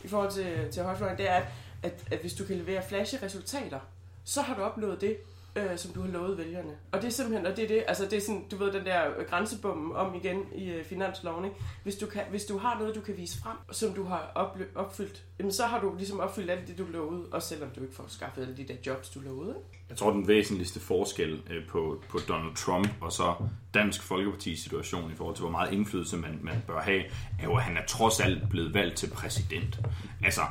[0.04, 1.44] i forhold til, til højfløjen, det er, at,
[1.84, 3.80] at, at hvis du kan levere flashy resultater,
[4.24, 5.18] så har du opnået det,
[5.56, 6.72] øh, som du har lovet vælgerne.
[6.92, 8.86] Og det er simpelthen, og det er det, altså det er sådan, du ved, den
[8.86, 11.58] der grænsebommen om igen i øh, finansloven, ikke?
[11.84, 14.78] Hvis du, kan, hvis du har noget, du kan vise frem, som du har oplø-
[14.80, 17.96] opfyldt, jamen så har du ligesom opfyldt alt det, du lovede, også selvom du ikke
[17.96, 19.86] får skaffet alle de der jobs, du lovede, ikke?
[19.90, 23.34] Jeg tror, den væsentligste forskel øh, på, på Donald Trump og så
[23.74, 27.04] Dansk Folkeparti's situation i forhold til, hvor meget indflydelse man, man bør have,
[27.40, 29.80] er jo, at han er trods alt blevet valgt til præsident.
[30.24, 30.42] Altså,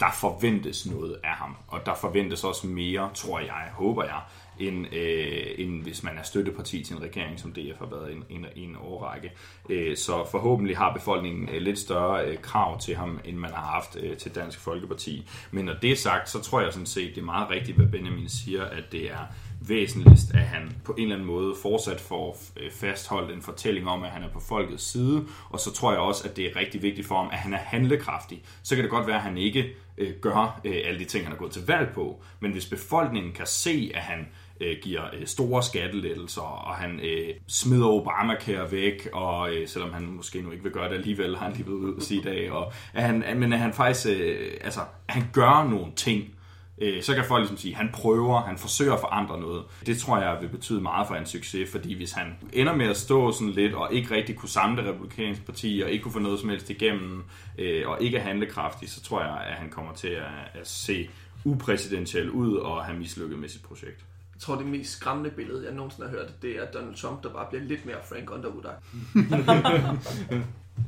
[0.00, 4.20] der forventes noget af ham, og der forventes også mere, tror jeg, håber jeg,
[4.58, 8.24] end, øh, end hvis man er støtteparti til en regering, som DF har været en,
[8.30, 9.32] en, en årrække.
[9.68, 13.66] Øh, så forhåbentlig har befolkningen øh, lidt større øh, krav til ham, end man har
[13.66, 15.28] haft øh, til Dansk Folkeparti.
[15.50, 17.86] Men når det er sagt, så tror jeg sådan set, det er meget rigtigt, hvad
[17.86, 19.26] Benjamin siger, at det er
[19.68, 24.02] væsentligst, at han på en eller anden måde fortsat får øh, fastholdt en fortælling om,
[24.02, 26.82] at han er på folkets side, og så tror jeg også, at det er rigtig
[26.82, 28.42] vigtigt for ham, at han er handlekraftig.
[28.62, 31.32] Så kan det godt være, at han ikke øh, gør øh, alle de ting, han
[31.32, 34.28] har gået til valg på, men hvis befolkningen kan se, at han
[34.60, 40.06] øh, giver øh, store skattelettelser, og han øh, smider Obamacare væk, og øh, selvom han
[40.06, 42.24] måske nu ikke vil gøre det alligevel, har han lige været ude at sige i
[42.24, 46.34] dag, og at han, men at han faktisk, øh, altså, at han gør nogle ting,
[46.80, 49.64] øh, så kan folk ligesom sige, at han prøver, han forsøger at forandre noget.
[49.86, 52.96] Det tror jeg vil betyde meget for hans succes, fordi hvis han ender med at
[52.96, 56.18] stå sådan lidt, og ikke rigtig kunne samle det republikanske parti, og ikke kunne få
[56.18, 57.24] noget som helst igennem,
[57.58, 61.08] øh, og ikke er handlekraftig, så tror jeg, at han kommer til at, at se
[61.44, 64.04] upræsidentiel ud og have mislykket med sit projekt.
[64.34, 67.28] Jeg tror, det mest skræmmende billede, jeg nogensinde har hørt, det er Donald Trump, der
[67.28, 68.62] bare bliver lidt mere Frank underwood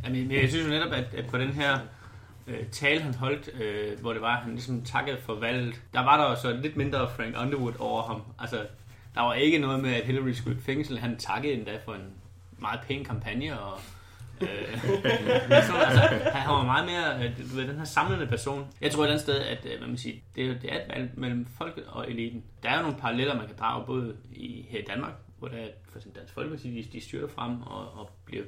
[0.04, 1.78] Jamen, men jeg synes jo netop, at, at på den her
[2.50, 6.16] øh, tale, han holdt, øh, hvor det var, han ligesom takkede for valget, der var
[6.16, 8.22] der jo så lidt mindre Frank Underwood over ham.
[8.38, 8.66] Altså,
[9.14, 10.98] der var ikke noget med, at Hillary skulle i fængsel.
[10.98, 12.12] Han takkede endda for en
[12.58, 13.80] meget pæn kampagne, og
[14.40, 14.48] øh,
[15.68, 16.00] så, altså,
[16.32, 18.66] han var meget mere øh, du ved, den her samlende person.
[18.80, 20.88] Jeg tror et eller andet sted, at øh, hvad man siger, det, det er et
[20.88, 22.44] valg mellem folket og eliten.
[22.62, 25.56] Der er jo nogle paralleller, man kan drage både i, her i Danmark, hvor der
[25.56, 28.44] er for eksempel Dansk Folkeparti, de, de styrer frem og, og bliver,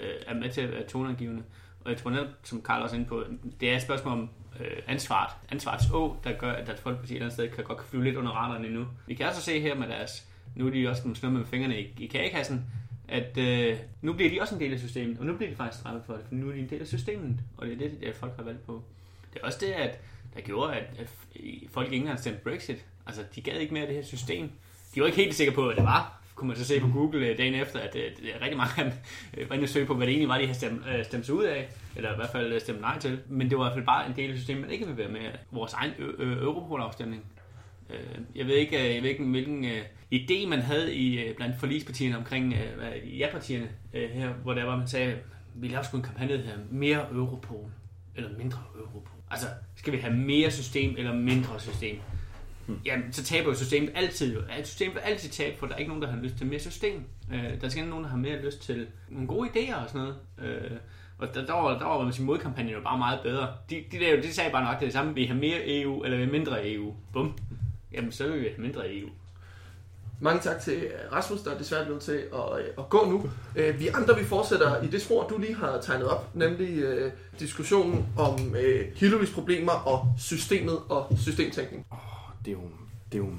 [0.00, 1.42] øh, er med til at være toneangivende.
[1.86, 3.24] Og jeg tror netop, som Karl også er inde på,
[3.60, 4.28] det er et spørgsmål om
[4.60, 5.32] øh, ansvaret.
[5.50, 8.16] Ansvarets å, der gør, at Dansk Folkeparti et eller andet sted kan godt flyve lidt
[8.16, 8.86] under radaren endnu.
[9.06, 11.94] Vi kan altså se her med deres, nu er de også snumme med fingrene i,
[11.98, 12.64] i kagekassen,
[13.08, 15.80] at øh, nu bliver de også en del af systemet, og nu bliver de faktisk
[15.80, 18.00] straffet for det, for nu er de en del af systemet, og det er det,
[18.00, 18.82] det folk har valgt på.
[19.34, 20.00] Det er også det, at
[20.34, 21.08] der gjorde, at, at
[21.70, 22.84] folk ikke engang stemte Brexit.
[23.06, 24.50] Altså, de gad ikke mere det her system.
[24.94, 27.26] De var ikke helt sikre på, hvad det var, kunne man så se på Google
[27.26, 28.92] øh, dagen efter, at øh, det er rigtig mange af dem
[29.36, 31.26] øh, var inde og søge på, hvad det egentlig var, de havde stemt, øh, stemt
[31.26, 33.20] sig ud af, eller i hvert fald stemt nej til.
[33.28, 35.08] Men det var i hvert fald bare en del af systemet, man ikke vil være
[35.08, 35.20] med.
[35.50, 37.24] Vores egen Europol-afstemning.
[38.34, 39.82] Jeg ved ikke, jeg ved ikke hvilken øh,
[40.14, 44.76] idé man havde i øh, blandt forligspartierne omkring øh, ja-partierne øh, her, hvor der var,
[44.76, 45.16] man sagde,
[45.54, 47.70] vi laver sgu en kampagne her, mere Europol,
[48.16, 49.08] eller mindre Europol.
[49.30, 49.46] Altså,
[49.76, 52.00] skal vi have mere system eller mindre system?
[52.66, 52.80] Hmm.
[52.84, 54.40] Jamen, så taber jo systemet altid jo.
[54.64, 57.04] Systemet vil altid tabe, for der er ikke nogen, der har lyst til mere system.
[57.32, 60.16] Øh, der skal nogen, der har mere lyst til nogle gode idéer og sådan noget.
[60.38, 60.70] Øh,
[61.18, 63.48] og der, der var, der var man sige, modkampagnen jo bare meget bedre.
[63.70, 65.14] De, de, der, de sagde bare nok det samme.
[65.14, 66.94] Vi har mere EU, eller vi mindre EU.
[67.12, 67.38] Bum.
[67.92, 69.08] Jamen, så vil vi have mindre EU.
[70.20, 73.30] Mange tak til Rasmus, der er desværre blevet til at, øh, at gå nu.
[73.56, 77.10] Øh, vi andre vi fortsætter i det spor, du lige har tegnet op, nemlig uh,
[77.40, 81.86] diskussionen om uh, Hillarys problemer og systemet og systemtænkning.
[81.90, 82.15] Oh,
[82.46, 82.68] det, er jo,
[83.12, 83.30] det er jo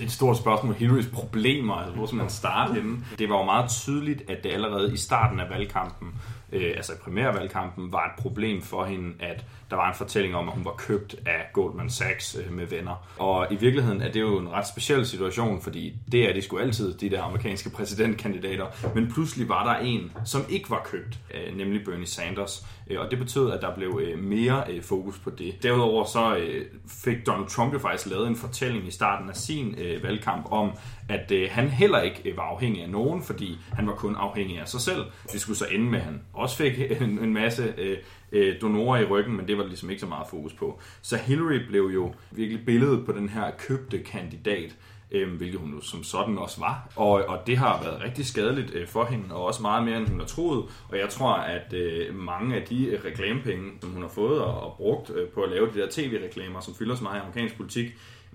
[0.00, 0.74] et stort spørgsmål.
[0.74, 3.04] Hillarys problemer, altså hvor skal man starte henne?
[3.18, 6.14] Det var jo meget tydeligt, at det allerede i starten af valgkampen
[6.52, 10.48] øh, altså i primærvalgkampen, var et problem for hende, at der var en fortælling om,
[10.48, 13.06] at hun var købt af Goldman Sachs øh, med venner.
[13.18, 16.58] Og i virkeligheden er det jo en ret speciel situation, fordi det er de sgu
[16.58, 18.66] altid, de der amerikanske præsidentkandidater.
[18.94, 22.66] Men pludselig var der en, som ikke var købt, øh, nemlig Bernie Sanders.
[22.90, 25.62] Øh, og det betød, at der blev øh, mere øh, fokus på det.
[25.62, 29.74] Derudover så øh, fik Donald Trump jo faktisk lavet en fortælling i starten af sin
[29.78, 30.70] øh, valgkamp om,
[31.08, 34.60] at øh, han heller ikke øh, var afhængig af nogen, fordi han var kun afhængig
[34.60, 35.04] af sig selv.
[35.32, 37.98] Det skulle så ende med, at han også fik en, en masse øh,
[38.32, 40.80] øh, donorer i ryggen, men det var der ligesom ikke så meget fokus på.
[41.02, 44.76] Så Hillary blev jo virkelig billedet på den her købte kandidat,
[45.10, 46.88] øh, hvilket hun jo som sådan også var.
[46.96, 50.08] Og, og det har været rigtig skadeligt øh, for hende, og også meget mere, end
[50.08, 50.64] hun har troet.
[50.88, 54.60] Og jeg tror, at øh, mange af de øh, reklamepenge, som hun har fået og,
[54.60, 57.56] og brugt øh, på at lave de der tv-reklamer, som fylder så meget i amerikansk
[57.56, 57.86] politik,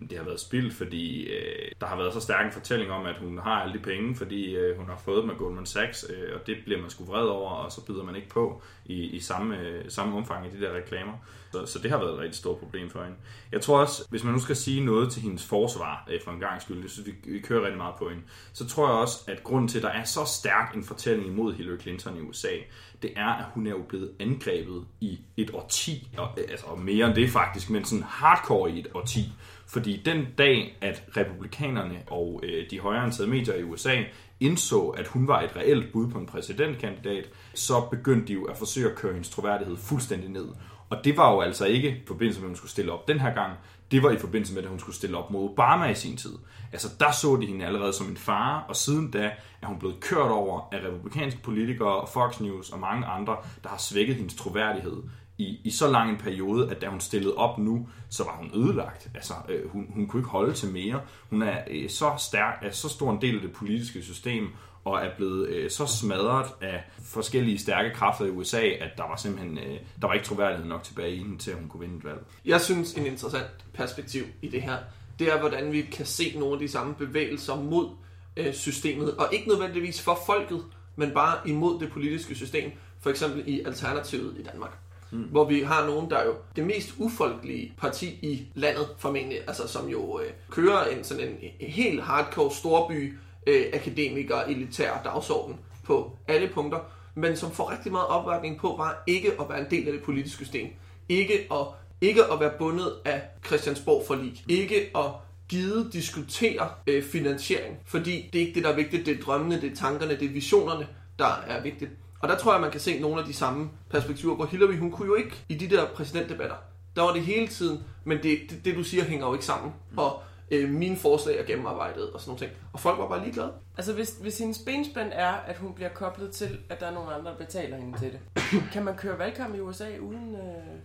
[0.09, 3.17] det har været spildt, fordi øh, der har været så stærk en fortælling om, at
[3.17, 6.35] hun har alle de penge, fordi øh, hun har fået dem af Goldman Sachs, øh,
[6.35, 9.19] og det bliver man sgu vred over, og så byder man ikke på i, i
[9.19, 11.13] samme, øh, samme omfang i de der reklamer.
[11.51, 13.17] Så, så det har været et rigtig stort problem for hende.
[13.51, 16.39] Jeg tror også, hvis man nu skal sige noget til hendes forsvar øh, for en
[16.39, 19.17] gang skyld, det synes vi, vi kører rigtig meget på hende, så tror jeg også,
[19.27, 22.55] at grunden til, at der er så stærk en fortælling imod Hillary Clinton i USA,
[23.01, 27.07] det er, at hun er jo blevet angrebet i et årti, og, øh, altså mere
[27.07, 29.31] end det faktisk, men sådan hardcore i et årti.
[29.71, 34.03] Fordi den dag, at republikanerne og øh, de højreorienterede medier i USA
[34.39, 38.57] indså, at hun var et reelt bud på en præsidentkandidat, så begyndte de jo at
[38.57, 40.47] forsøge at køre hendes troværdighed fuldstændig ned.
[40.89, 43.19] Og det var jo altså ikke i forbindelse med, at hun skulle stille op den
[43.19, 43.53] her gang.
[43.91, 46.34] Det var i forbindelse med, at hun skulle stille op mod Obama i sin tid.
[46.71, 49.31] Altså, der så de hende allerede som en fare, og siden da
[49.62, 53.77] er hun blevet kørt over af republikanske politikere, Fox News og mange andre, der har
[53.77, 55.03] svækket hendes troværdighed
[55.41, 58.51] i, i så lang en periode, at da hun stillede op nu, så var hun
[58.56, 59.10] ødelagt.
[59.15, 61.01] Altså, øh, hun, hun kunne ikke holde til mere.
[61.30, 64.47] Hun er øh, så stærk, er så stor en del af det politiske system,
[64.86, 69.15] og er blevet øh, så smadret af forskellige stærke kræfter i USA, at der var
[69.15, 71.97] simpelthen øh, der var ikke troværdighed nok tilbage i hende til, at hun kunne vinde
[71.97, 72.19] et valg.
[72.45, 74.77] Jeg synes, en interessant perspektiv i det her,
[75.19, 77.89] det er, hvordan vi kan se nogle af de samme bevægelser mod
[78.38, 80.63] øh, systemet, og ikke nødvendigvis for folket,
[80.95, 84.77] men bare imod det politiske system, for eksempel i Alternativet i Danmark.
[85.12, 85.21] Mm.
[85.21, 89.67] Hvor vi har nogen, der er jo det mest ufolkelige parti i landet formentlig, altså
[89.67, 96.17] som jo øh, kører en sådan en helt hardcore storby øh, akademiker elitær dagsorden på
[96.28, 96.80] alle punkter,
[97.15, 100.04] men som får rigtig meget opbakning på bare ikke at være en del af det
[100.04, 100.67] politiske system.
[101.10, 101.65] Ikke at,
[102.02, 104.43] ikke at være bundet af Christiansborg forlig.
[104.47, 105.06] Ikke at
[105.50, 109.06] givet diskutere øh, finansiering, fordi det er ikke det, der er vigtigt.
[109.06, 110.88] Det er drømmene, det er tankerne, det er visionerne,
[111.19, 111.91] der er vigtigt.
[112.21, 114.91] Og der tror jeg, man kan se nogle af de samme perspektiver, hvor Hillary, hun
[114.91, 116.55] kunne jo ikke i de der præsidentdebatter.
[116.95, 119.73] Der var det hele tiden, men det, det, det du siger hænger jo ikke sammen.
[119.97, 122.51] Og øh, mine forslag er gennemarbejdet og sådan nogle ting.
[122.73, 123.51] Og folk var bare ligeglade.
[123.77, 127.10] Altså hvis, hvis hendes benspænd er, at hun bliver koblet til, at der er nogen
[127.10, 128.19] andre, der betaler hende til det.
[128.73, 130.79] kan man køre valgkamp i USA uden, øh,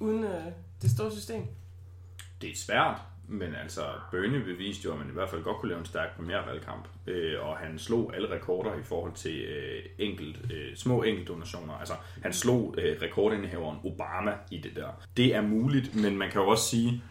[0.00, 0.44] uden øh,
[0.82, 1.42] det store system?
[2.40, 5.68] Det er svært, men altså Bernie beviste jo, at man i hvert fald godt kunne
[5.68, 6.88] lave en stærk primærvalgkamp.
[7.06, 11.74] Øh, og han slog alle rekorder i forhold til øh, enkelt, øh, små enkeltdonationer.
[11.74, 14.88] Altså han slog øh, rekordindehaveren Obama i det der.
[15.16, 17.02] Det er muligt, men man kan jo også sige,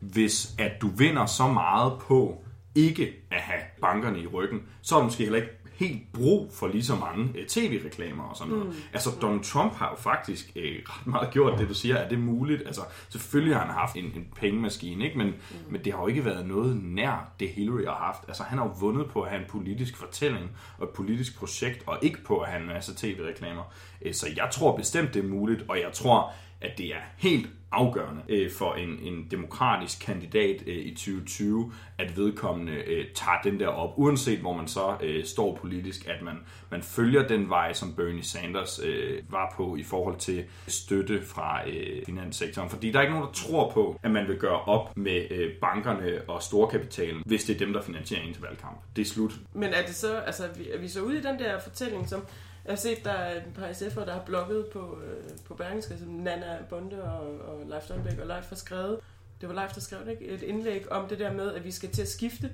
[0.00, 4.98] hvis at du vinder så meget på ikke at have bankerne i ryggen, så er
[4.98, 8.66] du måske heller ikke helt brug for lige så mange øh, tv-reklamer og sådan noget.
[8.66, 8.74] Mm.
[8.92, 11.96] Altså, Donald Trump har jo faktisk øh, ret meget gjort det, du siger.
[11.96, 12.62] Er det muligt?
[12.66, 15.18] Altså, selvfølgelig har han haft en, en pengemaskine, ikke?
[15.18, 15.56] Men, mm.
[15.70, 18.20] men det har jo ikke været noget nær det Hillary har haft.
[18.28, 21.82] Altså, han har jo vundet på at have en politisk fortælling og et politisk projekt,
[21.86, 23.62] og ikke på at have en masse tv-reklamer.
[24.02, 27.46] Øh, så jeg tror bestemt, det er muligt, og jeg tror, at det er helt
[27.72, 33.60] afgørende øh, for en, en demokratisk kandidat øh, i 2020, at vedkommende øh, tager den
[33.60, 36.38] der op, uanset hvor man så øh, står politisk, at man,
[36.70, 41.68] man følger den vej, som Bernie Sanders øh, var på i forhold til støtte fra
[41.68, 42.70] øh, finanssektoren.
[42.70, 45.52] Fordi der er ikke nogen, der tror på, at man vil gøre op med øh,
[45.60, 48.80] bankerne og storkapitalen, hvis det er dem, der finansierer ens til valgkamp.
[48.96, 49.32] Det er slut.
[49.52, 52.22] Men er det så, altså, er vi så ude i den der fortælling, som
[52.68, 55.98] jeg har set, der er et par SF'ere, der har blogget på, øh, på Berlingske,
[55.98, 59.00] som Nana Bonde og, og Leif Stolbæk og Leif har skrevet.
[59.40, 60.26] Det var Leif, der skrev det, ikke?
[60.26, 62.50] et indlæg om det der med, at vi skal til at skifte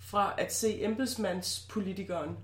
[0.00, 2.36] fra at se embedsmandspolitikeren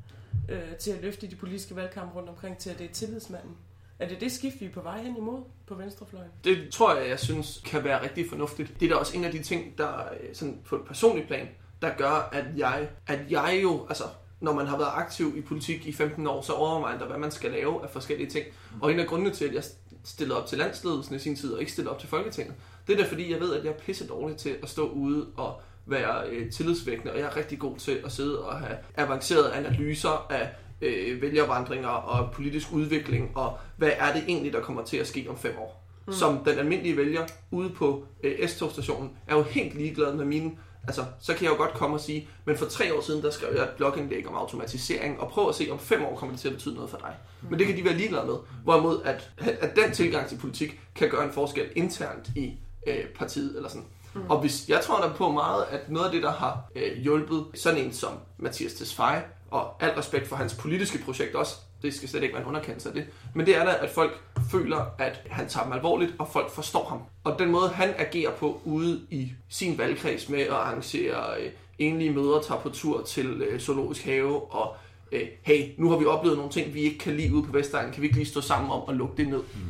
[0.49, 3.57] øh, til at løfte de politiske valgkampe rundt omkring, til at det er tillidsmanden.
[3.99, 6.31] Er det det skift, vi er på vej hen imod på venstrefløjen?
[6.45, 8.81] Det tror jeg, jeg synes kan være rigtig fornuftigt.
[8.81, 11.49] Det er da også en af de ting, der øh, sådan på et personligt plan,
[11.83, 14.05] der gør, at jeg, at jeg jo, altså
[14.43, 17.31] når man har været aktiv i politik i 15 år, så overvejer man hvad man
[17.31, 18.47] skal lave af forskellige ting.
[18.81, 19.63] Og en af grundene til, at jeg
[20.05, 22.55] stillede op til landsledelsen i sin tid, og ikke stillede op til Folketinget,
[22.87, 25.27] det er da fordi, jeg ved, at jeg er pisse dårlig til at stå ude
[25.37, 29.53] og være øh, tillidsvækkende, og jeg er rigtig god til at sidde og have avancerede
[29.53, 30.51] analyser af
[30.81, 35.27] øh, vælgervandringer og politisk udvikling, og hvad er det egentlig, der kommer til at ske
[35.29, 35.83] om fem år.
[36.07, 36.13] Mm.
[36.13, 40.51] Som den almindelige vælger ude på øh, S-togstationen er jo helt ligeglad med mine
[40.87, 43.31] Altså, så kan jeg jo godt komme og sige, men for tre år siden, der
[43.31, 46.41] skrev jeg et blogindlæg om automatisering, og prøv at se, om fem år kommer det
[46.41, 47.15] til at betyde noget for dig.
[47.51, 48.35] Men det kan de være ligeglade med.
[48.65, 53.57] Hvorimod, at, at den tilgang til politik kan gøre en forskel internt i øh, partiet,
[53.57, 53.87] eller sådan.
[54.15, 54.31] Mm.
[54.31, 57.45] Og hvis, jeg tror der på meget, at noget af det, der har øh, hjulpet
[57.55, 62.09] sådan en som Mathias Tesfaye, og al respekt for hans politiske projekt også, det skal
[62.09, 63.07] slet ikke være en underkendelse af det.
[63.35, 66.89] Men det er da, at folk føler, at han tager dem alvorligt, og folk forstår
[66.89, 67.03] ham.
[67.25, 72.13] Og den måde, han agerer på ude i sin valgkreds med at arrangere øh, enlige
[72.13, 74.77] mødre, tager på tur til øh, Zoologisk Have, og
[75.13, 77.93] øh, hey, nu har vi oplevet nogle ting, vi ikke kan lide ude på Vestegnen,
[77.93, 79.43] kan vi ikke lige stå sammen om at lukke det ned?
[79.55, 79.61] Mm.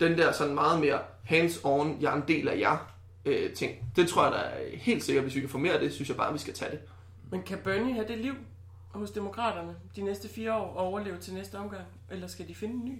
[0.00, 2.76] Den der sådan meget mere hands-on, jeg er en del af jer,
[3.24, 3.72] øh, ting.
[3.96, 6.08] Det tror jeg da er helt sikkert, hvis vi kan få mere af det, synes
[6.08, 6.80] jeg bare, vi skal tage det.
[7.30, 8.34] Men kan Bernie have det liv,
[8.94, 11.84] hos demokraterne de næste fire år og overleve til næste omgang?
[12.10, 12.98] Eller skal de finde en ny?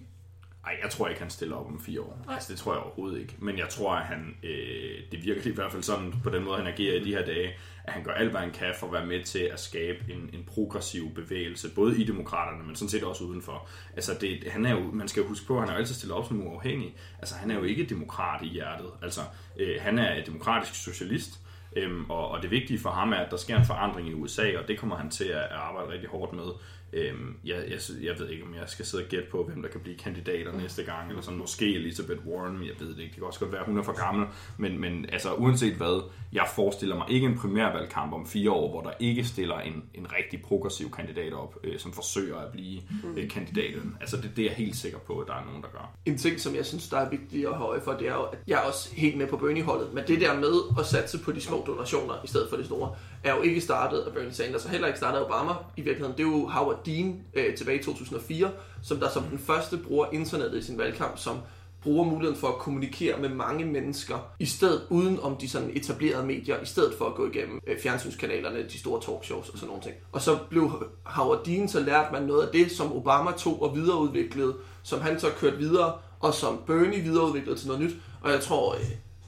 [0.64, 2.22] Nej, jeg tror ikke, han stiller op om fire år.
[2.26, 2.34] Nej.
[2.34, 3.34] Altså, det tror jeg overhovedet ikke.
[3.38, 6.56] Men jeg tror, at han, øh, det virker i hvert fald sådan, på den måde,
[6.56, 8.92] han agerer i de her dage, at han gør alt, hvad han kan for at
[8.92, 13.02] være med til at skabe en, en progressiv bevægelse, både i demokraterne, men sådan set
[13.02, 13.68] også udenfor.
[13.94, 15.94] Altså, det, han er jo, man skal jo huske på, at han er jo altid
[15.94, 16.96] stillet op som uafhængig.
[17.18, 18.90] Altså, han er jo ikke demokrat i hjertet.
[19.02, 19.20] Altså,
[19.56, 21.40] øh, han er demokratisk socialist,
[21.76, 24.58] Øhm, og, og det vigtige for ham er, at der sker en forandring i USA,
[24.58, 26.44] og det kommer han til at, arbejde rigtig hårdt med.
[26.92, 29.68] Øhm, jeg, jeg, jeg ved ikke, om jeg skal sidde og gætte på, hvem der
[29.68, 33.14] kan blive kandidater næste gang, eller sådan måske Elizabeth Warren, jeg ved det ikke, det
[33.14, 34.26] kan også godt være, hun er for gammel,
[34.58, 38.80] men, men altså uanset hvad, jeg forestiller mig ikke en primærvalgkamp om fire år, hvor
[38.80, 42.80] der ikke stiller en, en rigtig progressiv kandidat op, øh, som forsøger at blive
[43.16, 43.96] øh, kandidaten.
[44.00, 45.92] Altså det, det er jeg helt sikker på, at der er nogen, der gør.
[46.06, 48.38] En ting, som jeg synes, der er vigtigt at have for, det er jo, at
[48.46, 51.40] jeg er også helt med på Bernie-holdet, men det der med at satse på de
[51.40, 52.94] små donationer i stedet for de store,
[53.24, 56.18] er jo ikke startet af Bernie Sanders, og heller ikke startet af Obama i virkeligheden.
[56.18, 58.50] Det er jo Howard Dean øh, tilbage i 2004,
[58.82, 61.38] som der som den første bruger internettet i sin valgkamp som
[61.82, 66.26] bruger muligheden for at kommunikere med mange mennesker, i stedet uden om de sådan etablerede
[66.26, 69.82] medier, i stedet for at gå igennem øh, fjernsynskanalerne, de store talkshows og sådan nogle
[69.82, 69.94] ting.
[70.12, 73.76] Og så blev Howard Dean, så lærte man noget af det, som Obama tog og
[73.76, 77.94] videreudviklede, som han så kørte videre, og som Bernie videreudviklede til noget nyt.
[78.20, 78.80] Og jeg tror, øh,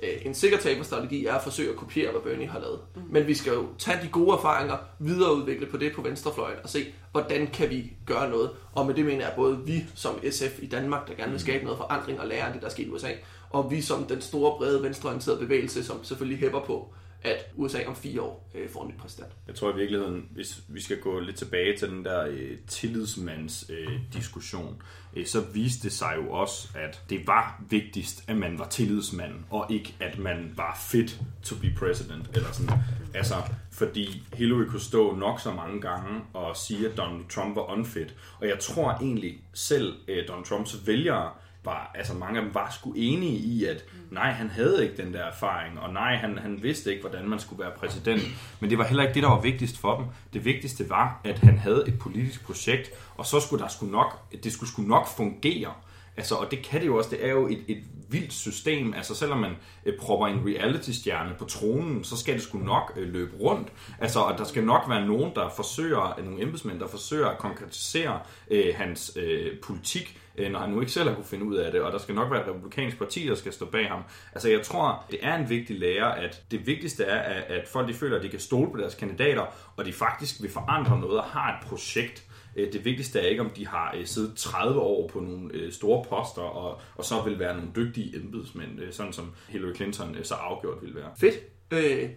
[0.03, 2.81] en sikker taberstrategi er at forsøge at kopiere, hvad Bernie har lavet.
[2.95, 3.03] Mm.
[3.11, 6.87] Men vi skal jo tage de gode erfaringer, videreudvikle på det på venstrefløjen, og se,
[7.13, 8.51] hvordan kan vi gøre noget.
[8.73, 11.65] Og med det mener jeg både vi som SF i Danmark, der gerne vil skabe
[11.65, 13.09] noget forandring og lære af det, der sker i USA,
[13.51, 16.95] og vi som den store, brede, venstreorienterede bevægelse, som selvfølgelig hæpper på,
[17.25, 19.33] at USA om fire år øh, får en ny præsident.
[19.47, 23.71] Jeg tror i virkeligheden, hvis vi skal gå lidt tilbage til den der øh, tillidsmands
[23.71, 24.83] øh, diskussion,
[25.17, 29.35] øh, så viste det sig jo også, at det var vigtigst, at man var tillidsmand,
[29.51, 32.31] og ikke at man var fit to be president.
[32.35, 32.79] Eller sådan.
[33.15, 33.35] Altså,
[33.73, 38.15] fordi Hillary kunne stå nok så mange gange og sige, at Donald Trump var unfit.
[38.41, 41.31] Og jeg tror egentlig selv, øh, Donald Trumps vælgere
[41.65, 45.15] var, altså mange af dem var sgu enige i, at nej, han havde ikke den
[45.15, 48.23] der erfaring, og nej, han, han vidste ikke, hvordan man skulle være præsident.
[48.61, 50.07] Men det var heller ikke det, der var vigtigst for dem.
[50.33, 54.33] Det vigtigste var, at han havde et politisk projekt, og så skulle der sgu nok,
[54.45, 55.73] det skulle sgu nok fungere.
[56.17, 58.95] Altså, og det kan det jo også, det er jo et, et vildt system.
[58.95, 59.53] Altså, selvom man
[59.87, 63.69] øh, propper en reality-stjerne på tronen, så skal det sgu nok øh, løbe rundt.
[63.99, 67.39] Altså, og der skal nok være nogen, der forsøger, øh, nogle embedsmænd, der forsøger at
[67.39, 71.57] konkretisere øh, hans øh, politik, øh, når han nu ikke selv har kunne finde ud
[71.57, 74.03] af det, og der skal nok være et republikansk parti, der skal stå bag ham.
[74.33, 77.89] Altså jeg tror, det er en vigtig lære, at det vigtigste er, at, at folk
[77.89, 79.47] de føler, at de kan stole på deres kandidater,
[79.77, 82.25] og de faktisk vil forandre noget og har et projekt.
[82.57, 85.73] Øh, Det vigtigste er ikke, om de har øh, siddet 30 år på nogle øh,
[85.73, 90.35] store poster, og, og så vil være nogle dygtige embedsmænd, sådan som Hillary Clinton så
[90.35, 91.11] afgjort vil være.
[91.17, 91.35] Fedt.
[91.71, 92.09] Øh,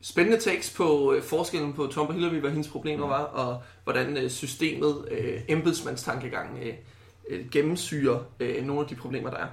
[0.00, 4.16] spændende takes på øh, forskellen på Trump og Hillary, hvad hendes problemer var, og hvordan
[4.16, 6.74] øh, systemet, øh, embedsmandstankegang, øh,
[7.28, 9.48] øh, gennemsyrer øh, nogle af de problemer, der er.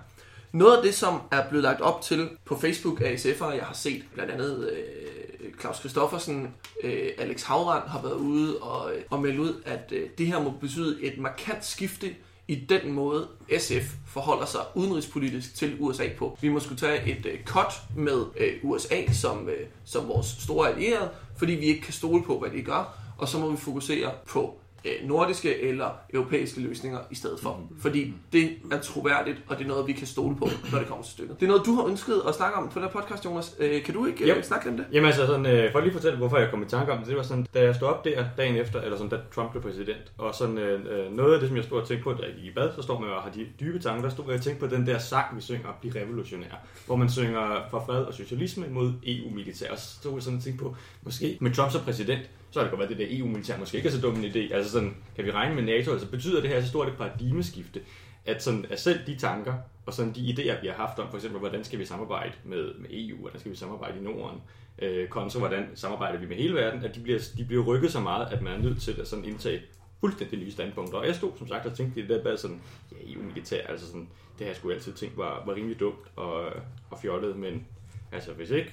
[0.51, 3.73] Noget af det, som er blevet lagt op til på Facebook af SF'ere, jeg har
[3.73, 5.20] set blandt andet øh,
[5.61, 6.53] Claus Kristoffersen,
[6.83, 10.41] øh, Alex Havrand har været ude og, øh, og melde ud, at øh, det her
[10.41, 12.15] må betyde et markant skifte
[12.47, 13.27] i den måde,
[13.59, 16.37] SF forholder sig udenrigspolitisk til USA på.
[16.41, 20.69] Vi må skulle tage et øh, cut med øh, USA som, øh, som vores store
[20.69, 24.11] allierede, fordi vi ikke kan stole på, hvad de gør, og så må vi fokusere
[24.27, 24.60] på
[25.03, 27.61] nordiske eller europæiske løsninger i stedet for.
[27.79, 31.03] Fordi det er troværdigt, og det er noget, vi kan stole på, når det kommer
[31.03, 31.39] til stykket.
[31.39, 33.55] Det er noget, du har ønsket at snakke om på den her podcast, Jonas.
[33.59, 34.35] Øh, kan du ikke Jo.
[34.35, 34.85] øh, snakke om det?
[34.91, 37.07] Jamen altså, sådan, øh, for at lige fortælle, hvorfor jeg kom i tanke om det,
[37.07, 39.63] det var sådan, da jeg stod op der dagen efter, eller sådan, da Trump blev
[39.63, 42.23] præsident, og sådan øh, øh, noget af det, som jeg stod og tænkte på, da
[42.25, 44.35] jeg gik i bad, så står man og har de dybe tanker, der stod jeg
[44.35, 46.47] og tænkte på den der sang, vi synger, Bliv revolutionær,
[46.85, 50.43] hvor man synger for fred og socialisme mod EU-militær, og så stod jeg sådan og
[50.43, 53.17] tænkte på, måske med Trump som præsident, så har det godt været, at det der
[53.19, 54.53] EU-militær måske ikke er så dum en idé.
[54.53, 55.91] Altså sådan, kan vi regne med NATO?
[55.91, 57.81] Altså betyder det her så stort et paradigmeskifte,
[58.25, 59.53] at, sådan, at selv de tanker
[59.85, 62.73] og sådan de idéer, vi har haft om, for eksempel, hvordan skal vi samarbejde med,
[62.73, 64.41] med EU, hvordan skal vi samarbejde i Norden,
[64.79, 67.99] øh, kontra hvordan samarbejder vi med hele verden, at de bliver, de bliver rykket så
[67.99, 69.61] meget, at man er nødt til at sådan indtage
[69.99, 70.97] fuldstændig nye standpunkter.
[70.97, 74.45] Og jeg stod som sagt og tænkte, det der sådan, ja, EU-militær, altså sådan, det
[74.45, 76.45] har jeg sgu altid tænkt var, var rimelig dumt og,
[76.89, 77.67] og fjollet, men
[78.11, 78.71] altså hvis ikke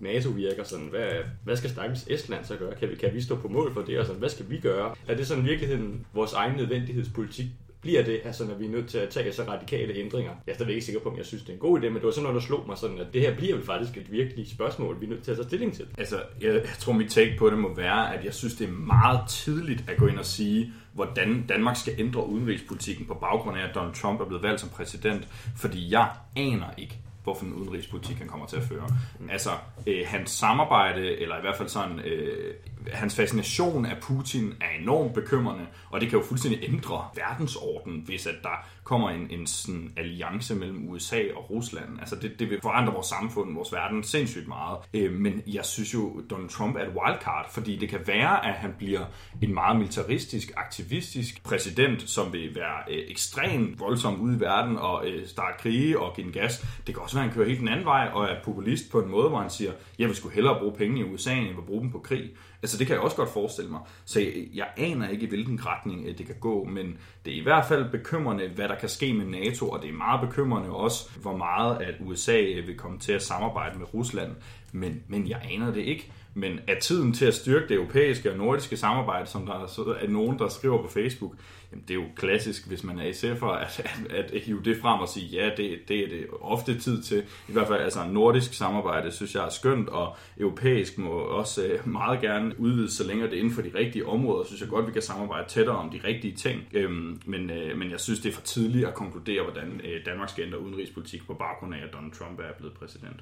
[0.00, 1.10] NATO virker sådan, hvad,
[1.44, 2.74] hvad skal stakkels Estland så gøre?
[2.74, 3.98] Kan vi, kan vi stå på mål for det?
[3.98, 4.94] Og sådan, hvad skal vi gøre?
[5.08, 7.46] Er det sådan i virkeligheden vores egen nødvendighedspolitik?
[7.80, 10.32] Bliver det, altså, når vi er nødt til at tage så radikale ændringer?
[10.46, 11.94] Jeg er stadigvæk ikke sikker på, om jeg synes, det er en god idé, men
[11.94, 14.12] det var sådan noget, der slog mig sådan, at det her bliver vel faktisk et
[14.12, 15.86] virkeligt spørgsmål, vi er nødt til at tage stilling til.
[15.98, 18.72] Altså, jeg, jeg tror, mit take på det må være, at jeg synes, det er
[18.72, 23.68] meget tidligt at gå ind og sige, hvordan Danmark skal ændre udenrigspolitikken på baggrund af,
[23.68, 25.28] at Donald Trump er blevet valgt som præsident.
[25.56, 28.88] Fordi jeg aner ikke, hvorfor en udenrigspolitik han kommer til at føre.
[29.30, 29.50] Altså,
[29.86, 32.54] øh, hans samarbejde, eller i hvert fald sådan, øh,
[32.92, 38.26] hans fascination af Putin er enormt bekymrende, og det kan jo fuldstændig ændre verdensordenen, hvis
[38.26, 42.00] at der kommer en, en sådan alliance mellem USA og Rusland.
[42.00, 44.78] Altså, det, det vil forandre vores samfund, vores verden sindssygt meget.
[44.94, 48.54] Øh, men jeg synes jo, Donald Trump er et wildcard, fordi det kan være, at
[48.54, 49.04] han bliver
[49.42, 55.08] en meget militaristisk, aktivistisk præsident, som vil være øh, ekstremt voldsom ude i verden og
[55.08, 56.66] øh, starte krige og give en gas.
[56.86, 59.00] Det kan også være, at han kører helt den anden vej og er populist på
[59.00, 61.56] en måde, hvor han siger, jeg vil sgu hellere bruge penge i USA, end jeg
[61.56, 62.30] vil bruge dem på krig.
[62.64, 63.80] Altså det kan jeg også godt forestille mig.
[64.04, 67.36] Så jeg, jeg aner ikke, i hvilken retning øh, det kan gå, men det er
[67.36, 70.70] i hvert fald bekymrende, hvad der kan ske med NATO, og det er meget bekymrende
[70.70, 74.32] også, hvor meget at USA øh, vil komme til at samarbejde med Rusland
[74.74, 76.10] men, men jeg aner det ikke.
[76.36, 80.08] Men er tiden til at styrke det europæiske og nordiske samarbejde, som der er, er
[80.08, 81.36] nogen, der skriver på Facebook,
[81.72, 85.00] jamen det er jo klassisk, hvis man er SF'er, at, at, at hive det frem
[85.00, 87.24] og sige, ja, det, det er det ofte tid til.
[87.48, 91.88] I hvert fald altså nordisk samarbejde, synes jeg er skønt, og europæisk må også øh,
[91.88, 94.44] meget gerne udvides, så længe det er inden for de rigtige områder.
[94.44, 96.60] Synes jeg godt, vi kan samarbejde tættere om de rigtige ting.
[96.72, 100.28] Øhm, men, øh, men jeg synes, det er for tidligt at konkludere, hvordan øh, Danmark
[100.28, 103.20] skal ændre udenrigspolitik på baggrund af, at Donald Trump er blevet præsident.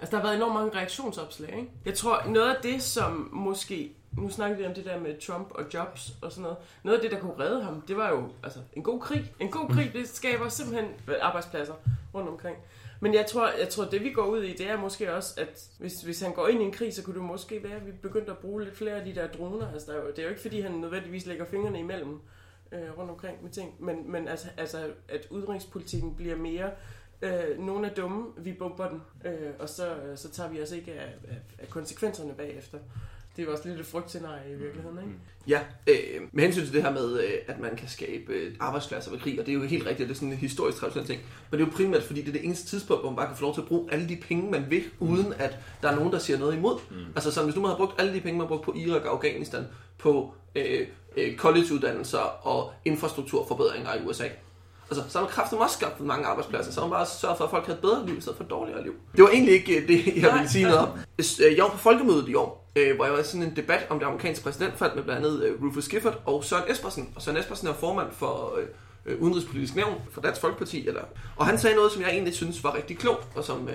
[0.00, 1.70] Altså, der har været enormt mange reaktionsopslag, ikke?
[1.84, 3.94] Jeg tror, noget af det, som måske...
[4.12, 6.56] Nu snakker vi om det der med Trump og jobs og sådan noget.
[6.82, 9.32] Noget af det, der kunne redde ham, det var jo altså, en god krig.
[9.40, 11.74] En god krig, det skaber simpelthen arbejdspladser
[12.14, 12.56] rundt omkring.
[13.00, 15.68] Men jeg tror, jeg tror, det vi går ud i, det er måske også, at
[15.78, 17.92] hvis, hvis han går ind i en krig, så kunne det måske være, at vi
[17.92, 19.72] begyndte at bruge lidt flere af de der droner.
[19.72, 22.20] Altså, der er jo, det er jo ikke, fordi han nødvendigvis lægger fingrene imellem
[22.72, 26.70] øh, rundt omkring med ting, men, men altså, altså, at udenrigspolitikken bliver mere
[27.22, 30.92] øh, nogle er dumme, vi bomber den, øh, og så, så tager vi os ikke
[30.92, 32.78] af, af, af konsekvenserne bagefter.
[33.36, 35.10] Det er jo også lidt et frygtscenarie i virkeligheden, ikke?
[35.48, 39.10] Ja, øh, med hensyn til det her med, øh, at man kan skabe øh, arbejdspladser
[39.10, 41.20] ved krig, og det er jo helt rigtigt, det er sådan en historisk traditionel ting,
[41.50, 43.36] men det er jo primært, fordi det er det eneste tidspunkt, hvor man bare kan
[43.36, 46.12] få lov til at bruge alle de penge, man vil, uden at der er nogen,
[46.12, 46.78] der siger noget imod.
[46.90, 46.96] Mm.
[47.16, 49.04] Altså sådan, hvis nu man har brugt alle de penge, man har brugt på Irak
[49.04, 49.64] og Afghanistan,
[49.98, 54.28] på øh, øh, collegeuddannelser og infrastrukturforbedringer i USA,
[54.90, 57.44] Altså, så har man kraftigt også skabt mange arbejdspladser, så har man bare sørget for,
[57.44, 58.94] at folk havde et bedre liv, i stedet for et dårligere liv.
[59.16, 60.88] Det var egentlig ikke øh, det, jeg ville sige noget om.
[61.18, 63.86] Øh, jeg var på folkemødet i år, øh, hvor jeg var i sådan en debat
[63.90, 67.12] om det amerikanske præsidentfald med blandt andet Rufus Gifford og Søren Espersen.
[67.16, 68.58] Og Søren Espersen er formand for
[69.20, 70.88] Udenrigspolitisk Nævn for Dansk Folkeparti.
[70.88, 71.02] Eller,
[71.36, 73.68] og han sagde noget, som jeg egentlig synes var rigtig klogt, og som,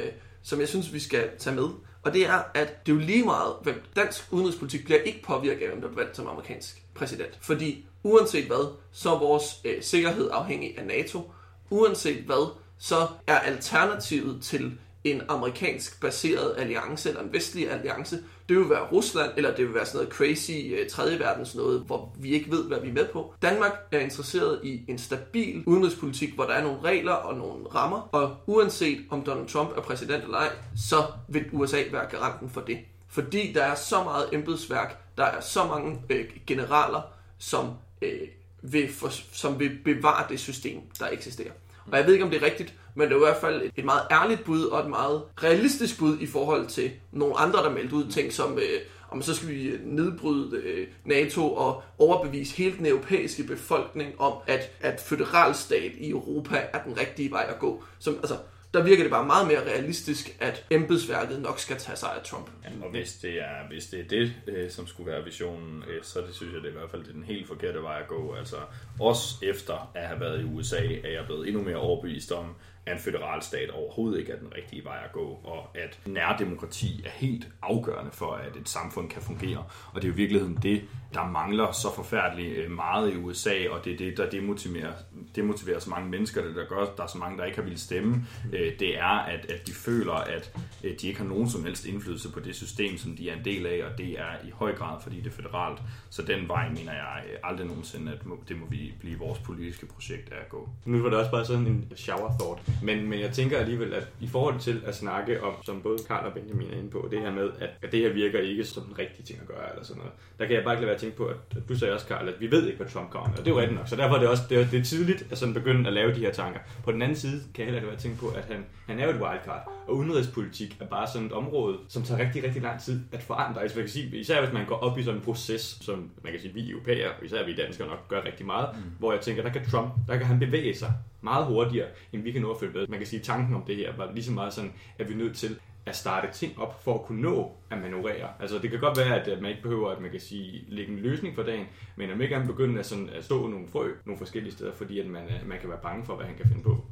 [0.44, 1.68] som jeg synes, vi skal tage med.
[2.04, 5.62] Og det er, at det er jo lige meget, hvem dansk udenrigspolitik bliver ikke påvirket
[5.62, 7.38] af, hvem der bliver valgt som amerikansk præsident.
[7.42, 11.32] Fordi uanset hvad, så er vores øh, sikkerhed afhængig af NATO.
[11.70, 18.58] Uanset hvad, så er alternativet til en amerikansk baseret alliance, eller en vestlig alliance, det
[18.58, 22.16] vil være Rusland, eller det vil være sådan noget crazy øh, tredje verdens noget, hvor
[22.20, 23.34] vi ikke ved, hvad vi er med på.
[23.42, 28.10] Danmark er interesseret i en stabil udenrigspolitik, hvor der er nogle regler og nogle rammer,
[28.12, 32.62] og uanset om Donald Trump er præsident eller ej, så vil USA være garanten for
[32.62, 32.78] det.
[33.08, 37.02] Fordi der er så meget embedsværk, der er så mange øh, generaler,
[37.38, 37.72] som,
[38.04, 38.28] øh,
[38.62, 41.52] vil for, som vil bevare det system, der eksisterer.
[41.92, 43.86] Og jeg ved ikke, om det er rigtigt, men det er i hvert fald et
[43.86, 47.96] meget ærligt bud og et meget realistisk bud i forhold til nogle andre, der meldte
[47.96, 48.82] ud ting som, øh,
[49.12, 54.72] om så skal vi nedbryde øh, NATO og overbevise hele den europæiske befolkning om, at,
[54.82, 57.84] at føderalstat i Europa er den rigtige vej at gå.
[58.00, 58.36] Som, altså,
[58.74, 62.50] der virker det bare meget mere realistisk, at embedsværket nok skal tage sig af Trump.
[62.64, 66.04] Ja, og hvis det er, hvis det, er det, øh, som skulle være visionen, øh,
[66.04, 68.00] så det synes jeg det er i hvert fald det er den helt forkerte vej
[68.02, 68.34] at gå.
[68.34, 68.56] Altså,
[69.00, 72.56] også efter at have været i USA, er jeg blevet endnu mere overbevist om,
[72.86, 77.10] at en federalstat overhovedet ikke er den rigtige vej at gå, og at nærdemokrati er
[77.10, 79.66] helt afgørende for, at et samfund kan fungere.
[79.94, 80.82] Og det er jo i virkeligheden det,
[81.14, 84.94] der mangler så forfærdeligt øh, meget i USA, og det er det, der demotiverer,
[85.36, 87.64] demotiverer så mange mennesker, det der gør, at der er så mange, der ikke har
[87.64, 88.28] ville stemme.
[88.54, 90.52] Øh, det er, at, at de føler, at
[90.84, 93.46] øh, de ikke har nogen som helst indflydelse på det system, som de er en
[93.46, 95.80] del af, og det er i høj grad, fordi det er federalt.
[96.10, 100.34] Så den vej mener jeg aldrig nogensinde, at det må vi blive vores politiske projekt
[100.34, 100.70] at gå.
[100.86, 102.62] Nu var det også bare sådan en shower thought.
[102.84, 106.26] Men, men jeg tænker alligevel, at i forhold til at snakke om, som både Karl
[106.26, 108.84] og Benjamin er inde på, det her med, at, at det her virker ikke som
[108.84, 110.14] den rigtige ting at gøre, eller sådan noget.
[110.40, 112.34] Der kan jeg bare ikke lade være tænke på, at, du sagde også, Karl, at
[112.40, 113.38] vi ved ikke, hvad Trump kommer med.
[113.38, 113.88] Og det er jo rigtigt nok.
[113.88, 116.16] Så derfor er det også det er, det er tidligt at sådan begynde at lave
[116.16, 116.60] de her tanker.
[116.84, 119.04] På den anden side kan jeg heller ikke være tænke på, at han, han er
[119.04, 119.72] jo et wildcard.
[119.88, 123.62] Og udenrigspolitik er bare sådan et område, som tager rigtig, rigtig lang tid at forandre.
[123.62, 126.42] Altså, kan sige, især hvis man går op i sådan en proces, som man kan
[126.42, 128.92] sige, vi europæere, og især vi danskere nok gør rigtig meget, mm.
[129.00, 132.32] hvor jeg tænker, der kan Trump, der kan han bevæge sig meget hurtigere, end vi
[132.32, 132.88] kan nå at følge med.
[132.88, 135.18] Man kan sige, tanken om det her var lige så meget sådan, at vi er
[135.18, 138.30] nødt til at starte ting op for at kunne nå at manøvrere.
[138.40, 141.00] Altså det kan godt være, at man ikke behøver at man kan sige, lægge en
[141.00, 141.66] løsning for dagen,
[141.96, 144.74] men at man ikke kan begynde at, sådan, at stå nogle frø nogle forskellige steder,
[144.74, 146.86] fordi at man, man kan være bange for, hvad han kan finde på.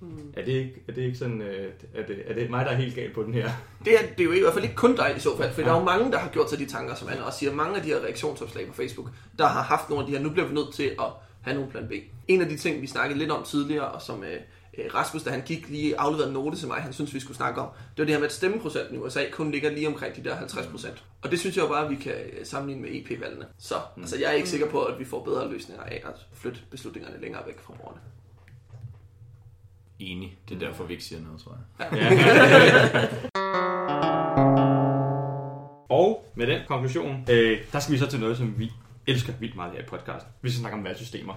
[0.00, 0.32] Mm.
[0.36, 2.76] Er, det ikke, er det ikke sådan, øh, er det, er det mig, der er
[2.76, 3.50] helt galt på den her?
[3.84, 5.60] Det er, det er jo i hvert fald ikke kun dig i så fald, for
[5.60, 5.66] ja.
[5.66, 7.54] der er jo mange, der har gjort sig de tanker, som Anna også siger.
[7.54, 9.08] Mange af de her reaktionsopslag på Facebook,
[9.38, 11.06] der har haft nogle af de her, nu bliver vi nødt til at
[11.40, 11.92] have nogle plan B.
[12.28, 14.40] En af de ting, vi snakkede lidt om tidligere, og som øh, øh
[14.94, 17.60] Rasmus, da han gik lige afleverede en note til mig, han synes, vi skulle snakke
[17.60, 20.24] om, det var det her med, at stemmeprocenten i USA kun ligger lige omkring de
[20.24, 21.04] der 50 procent.
[21.22, 23.46] Og det synes jeg jo bare, at vi kan øh, sammenligne med EP-valgene.
[23.58, 24.02] Så mm.
[24.02, 27.20] altså, jeg er ikke sikker på, at vi får bedre løsninger af at flytte beslutningerne
[27.20, 28.00] længere væk fra borgerne.
[29.98, 30.38] Enig.
[30.48, 31.88] Det er derfor, vi ikke siger noget, tror jeg.
[31.92, 33.08] Ja.
[36.00, 38.72] og med den konklusion, øh, der skal vi så til noget, som vi
[39.06, 40.26] elsker vildt meget her i podcast.
[40.42, 41.34] Vi skal snakke om valgsystemer.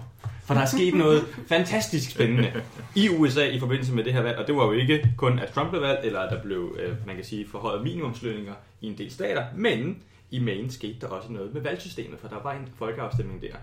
[0.48, 2.64] For der er sket noget fantastisk spændende
[2.96, 5.50] i USA i forbindelse med det her valg, og det var jo ikke kun, at
[5.50, 8.98] Trump blev valgt, eller at der blev, øh, man kan sige, forhøjet minimumslønninger i en
[8.98, 12.70] del stater, men i Maine skete der også noget med valgsystemet, for der var en
[12.78, 13.56] folkeafstemning der.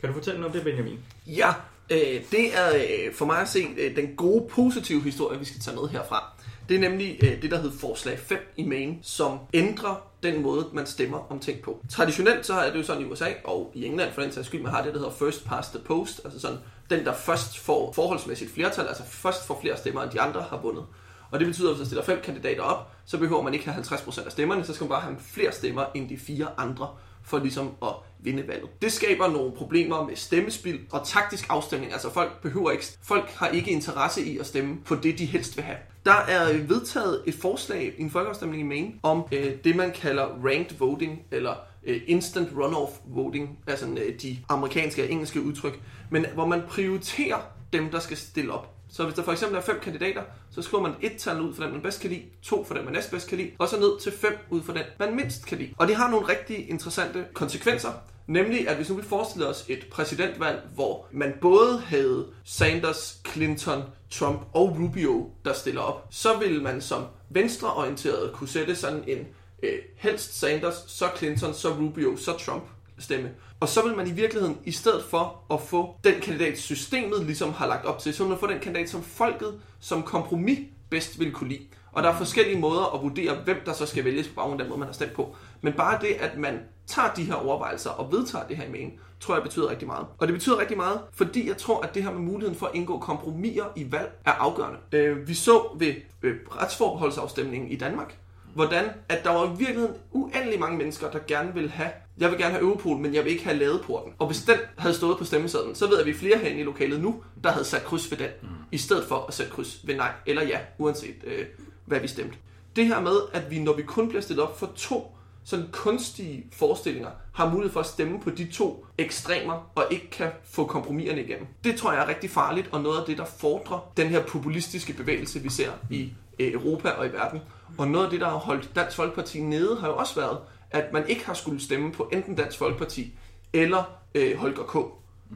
[0.00, 0.98] Kan du fortælle noget om det, Benjamin?
[1.26, 1.48] Ja,
[1.90, 5.60] øh, det er øh, for mig at se øh, den gode, positive historie, vi skal
[5.60, 6.32] tage med herfra.
[6.68, 10.66] Det er nemlig øh, det, der hedder forslag 5 i Maine, som ændrer den måde,
[10.72, 11.80] man stemmer om ting på.
[11.88, 14.62] Traditionelt så er det jo sådan i USA, og i England for den sags skyld,
[14.62, 16.58] man har det, der hedder first past the post, altså sådan
[16.90, 20.56] den, der først får forholdsmæssigt flertal, altså først får flere stemmer, end de andre har
[20.56, 20.84] vundet.
[21.30, 23.84] Og det betyder, at hvis der stiller fem kandidater op, så behøver man ikke have
[23.84, 26.88] 50% af stemmerne, så skal man bare have flere stemmer end de fire andre,
[27.24, 28.82] for ligesom at vinde valget.
[28.82, 31.92] Det skaber nogle problemer med stemmespil og taktisk afstemning.
[31.92, 35.56] Altså folk behøver ikke, folk har ikke interesse i at stemme på det, de helst
[35.56, 35.78] vil have.
[36.04, 40.24] Der er vedtaget et forslag i en folkeafstemning i Maine om øh, det, man kalder
[40.44, 45.80] ranked voting, eller øh, instant runoff voting, altså øh, de amerikanske og engelske udtryk,
[46.10, 47.38] men hvor man prioriterer
[47.72, 48.74] dem, der skal stille op.
[48.88, 51.62] Så hvis der for eksempel er fem kandidater, så skriver man et tal ud for
[51.62, 54.00] den, man bedst kan lide, to for den, man næstbedst kan lide, og så ned
[54.00, 55.70] til fem ud for den, man mindst kan lide.
[55.76, 57.90] Og det har nogle rigtig interessante konsekvenser.
[58.26, 63.82] Nemlig, at hvis nu vi forestiller os et præsidentvalg, hvor man både havde Sanders, Clinton,
[64.12, 69.26] Trump og Rubio, der stiller op, så vil man som venstreorienteret kunne sætte sådan en
[69.62, 72.64] øh, helst Sanders, så Clinton, så Rubio, så Trump
[72.98, 73.30] stemme.
[73.60, 77.52] Og så vil man i virkeligheden, i stedet for at få den kandidat, systemet ligesom
[77.52, 80.58] har lagt op til, så vil man få den kandidat, som folket som kompromis
[80.90, 81.66] bedst vil kunne lide.
[81.92, 84.64] Og der er forskellige måder at vurdere, hvem der så skal vælges på baggrund af
[84.64, 85.36] den måde, man har stemt på.
[85.60, 86.60] Men bare det, at man
[86.92, 90.06] tager de her overvejelser og vedtager det her i main, tror jeg betyder rigtig meget.
[90.18, 92.74] Og det betyder rigtig meget, fordi jeg tror, at det her med muligheden for at
[92.74, 94.78] indgå kompromiser i valg er afgørende.
[94.92, 98.16] Øh, vi så ved øh, retsforbeholdsafstemningen i Danmark,
[98.54, 102.38] hvordan at der var i virkeligheden uendelig mange mennesker, der gerne vil have, jeg vil
[102.38, 104.12] gerne have Europol, men jeg vil ikke have ladeporten.
[104.18, 106.64] Og hvis den havde stået på stemmesedlen, så ved jeg, at vi flere herinde i
[106.64, 108.48] lokalet nu, der havde sat kryds ved den, mm.
[108.72, 111.44] i stedet for at sætte kryds ved nej eller ja, uanset øh,
[111.84, 112.36] hvad vi stemte.
[112.76, 116.46] Det her med, at vi, når vi kun bliver stillet op for to sådan kunstige
[116.52, 121.22] forestillinger, har mulighed for at stemme på de to ekstremer, og ikke kan få kompromiserne
[121.22, 121.46] igennem.
[121.64, 124.92] Det tror jeg er rigtig farligt, og noget af det, der fordrer den her populistiske
[124.92, 127.40] bevægelse, vi ser i øh, Europa og i verden.
[127.78, 130.38] Og noget af det, der har holdt Dansk Folkeparti nede, har jo også været,
[130.70, 133.12] at man ikke har skulle stemme på enten Dansk Folkeparti
[133.52, 133.84] eller
[134.14, 134.76] øh, Holger K.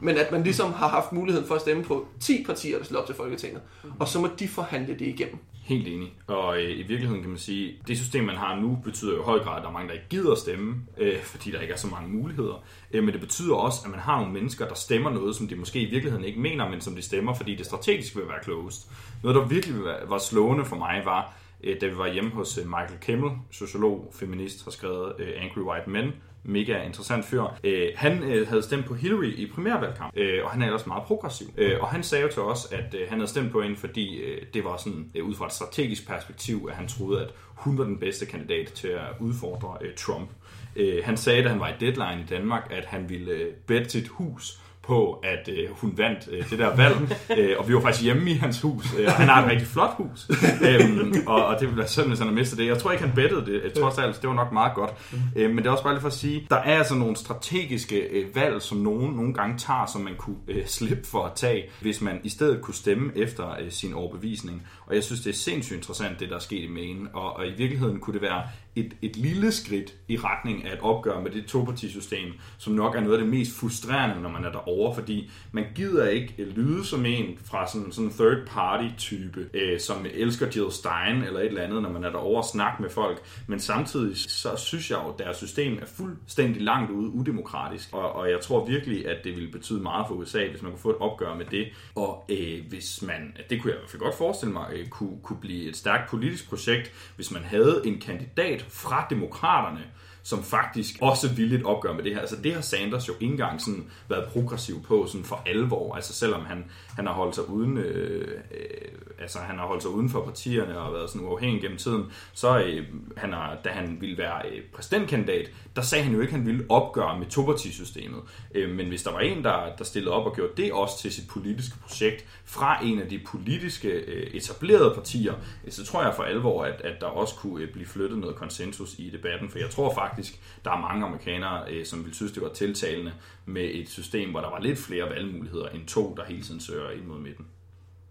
[0.01, 2.99] Men at man ligesom har haft muligheden for at stemme på 10 partier, der slår
[2.99, 3.61] op til Folketinget.
[3.99, 5.37] Og så må de forhandle det igennem.
[5.67, 6.13] Helt enig.
[6.27, 9.23] Og øh, i virkeligheden kan man sige, det system, man har nu, betyder jo i
[9.23, 11.73] høj grad, at der er mange, der ikke gider at stemme, øh, fordi der ikke
[11.73, 12.63] er så mange muligheder.
[12.91, 15.55] Øh, men det betyder også, at man har nogle mennesker, der stemmer noget, som de
[15.55, 18.91] måske i virkeligheden ikke mener, men som de stemmer, fordi det strategisk vil være klogest.
[19.23, 19.75] Noget, der virkelig
[20.07, 24.13] var slående for mig, var, øh, da vi var hjemme hos øh, Michael Kimmel, sociolog,
[24.19, 26.13] feminist, har skrevet øh, Angry White Men,
[26.43, 27.43] mega interessant fyr.
[27.63, 31.03] Øh, han øh, havde stemt på Hillary i primærvalgkamp, øh, og han er ellers meget
[31.03, 31.47] progressiv.
[31.57, 34.17] Øh, og han sagde jo til os, at øh, han havde stemt på hende, fordi
[34.17, 37.77] øh, det var sådan, øh, ud fra et strategisk perspektiv, at han troede, at hun
[37.77, 40.29] var den bedste kandidat til at udfordre øh, Trump.
[40.75, 43.89] Øh, han sagde, da han var i deadline i Danmark, at han ville øh, bette
[43.89, 46.95] sit hus på, at øh, hun vandt øh, det der valg,
[47.37, 49.67] øh, og vi var faktisk hjemme i hans hus, øh, og han har et rigtig
[49.67, 50.29] flot hus,
[50.61, 52.67] øhm, og, og det ville være sådan, hvis han har mistet det.
[52.67, 54.93] Jeg tror ikke, han bettede det, øh, trods alt, det var nok meget godt.
[55.35, 57.99] Øh, men det er også bare lige for at sige, der er altså nogle strategiske
[57.99, 61.63] øh, valg, som nogen nogle gange tager, som man kunne øh, slippe for at tage,
[61.81, 64.67] hvis man i stedet kunne stemme efter øh, sin overbevisning.
[64.87, 67.47] Og jeg synes, det er sindssygt interessant, det der er sket i Maine, og, og
[67.47, 68.43] i virkeligheden kunne det være
[68.75, 72.99] et, et lille skridt i retning af et opgør med det topartisystem, som nok er
[72.99, 77.05] noget af det mest frustrerende, når man er derovre, fordi man gider ikke lyde som
[77.05, 81.45] en fra sådan, sådan en third party type, øh, som elsker Jill Stein eller et
[81.45, 84.99] eller andet, når man er derovre og snakker med folk, men samtidig så synes jeg
[85.05, 89.23] jo, at deres system er fuldstændig langt ude udemokratisk, og, og jeg tror virkelig, at
[89.23, 92.25] det ville betyde meget for USA, hvis man kunne få et opgør med det, og
[92.29, 95.39] øh, hvis man, det kunne jeg i hvert fald godt forestille mig, øh, kunne, kunne
[95.41, 99.83] blive et stærkt politisk projekt, hvis man havde en kandidat fra demokraterne,
[100.23, 102.19] som faktisk også ville et opgør med det her.
[102.19, 105.95] Altså det har Sanders jo ikke engang sådan været progressiv på sådan for alvor.
[105.95, 106.65] Altså selvom han,
[106.95, 110.79] han har holdt sig uden øh, øh, altså han har holdt sig uden for partierne
[110.79, 112.85] og været sådan uafhængig gennem tiden, så øh,
[113.17, 116.45] han har, da han ville være øh, præsidentkandidat, der sagde han jo ikke, at han
[116.45, 118.21] ville opgøre med topartisystemet.
[118.55, 121.13] Øh, men hvis der var en, der, der stillede op og gjorde det også til
[121.13, 125.33] sit politiske projekt fra en af de politiske øh, etablerede partier,
[125.65, 128.35] øh, så tror jeg for alvor, at, at der også kunne øh, blive flyttet noget
[128.35, 132.31] konsensus i debatten, for jeg tror faktisk, der er mange amerikanere, øh, som vil synes,
[132.31, 133.13] det var tiltalende
[133.45, 136.89] med et system, hvor der var lidt flere valgmuligheder end to, der hele tiden søger
[136.89, 137.45] ind mod midten.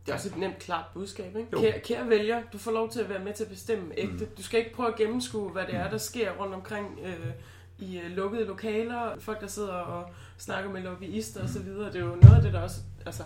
[0.07, 1.51] Det er også et nemt, klart budskab, ikke?
[1.57, 4.25] Kære, kære vælger, du får lov til at være med til at bestemme ægte.
[4.25, 4.31] Mm.
[4.37, 7.27] Du skal ikke prøve at gennemskue, hvad det er, der sker rundt omkring øh,
[7.79, 11.69] i øh, lukkede lokaler, folk der sidder og snakker med lobbyister osv.
[11.69, 12.81] Det er jo noget af det, der også...
[13.07, 13.23] Altså,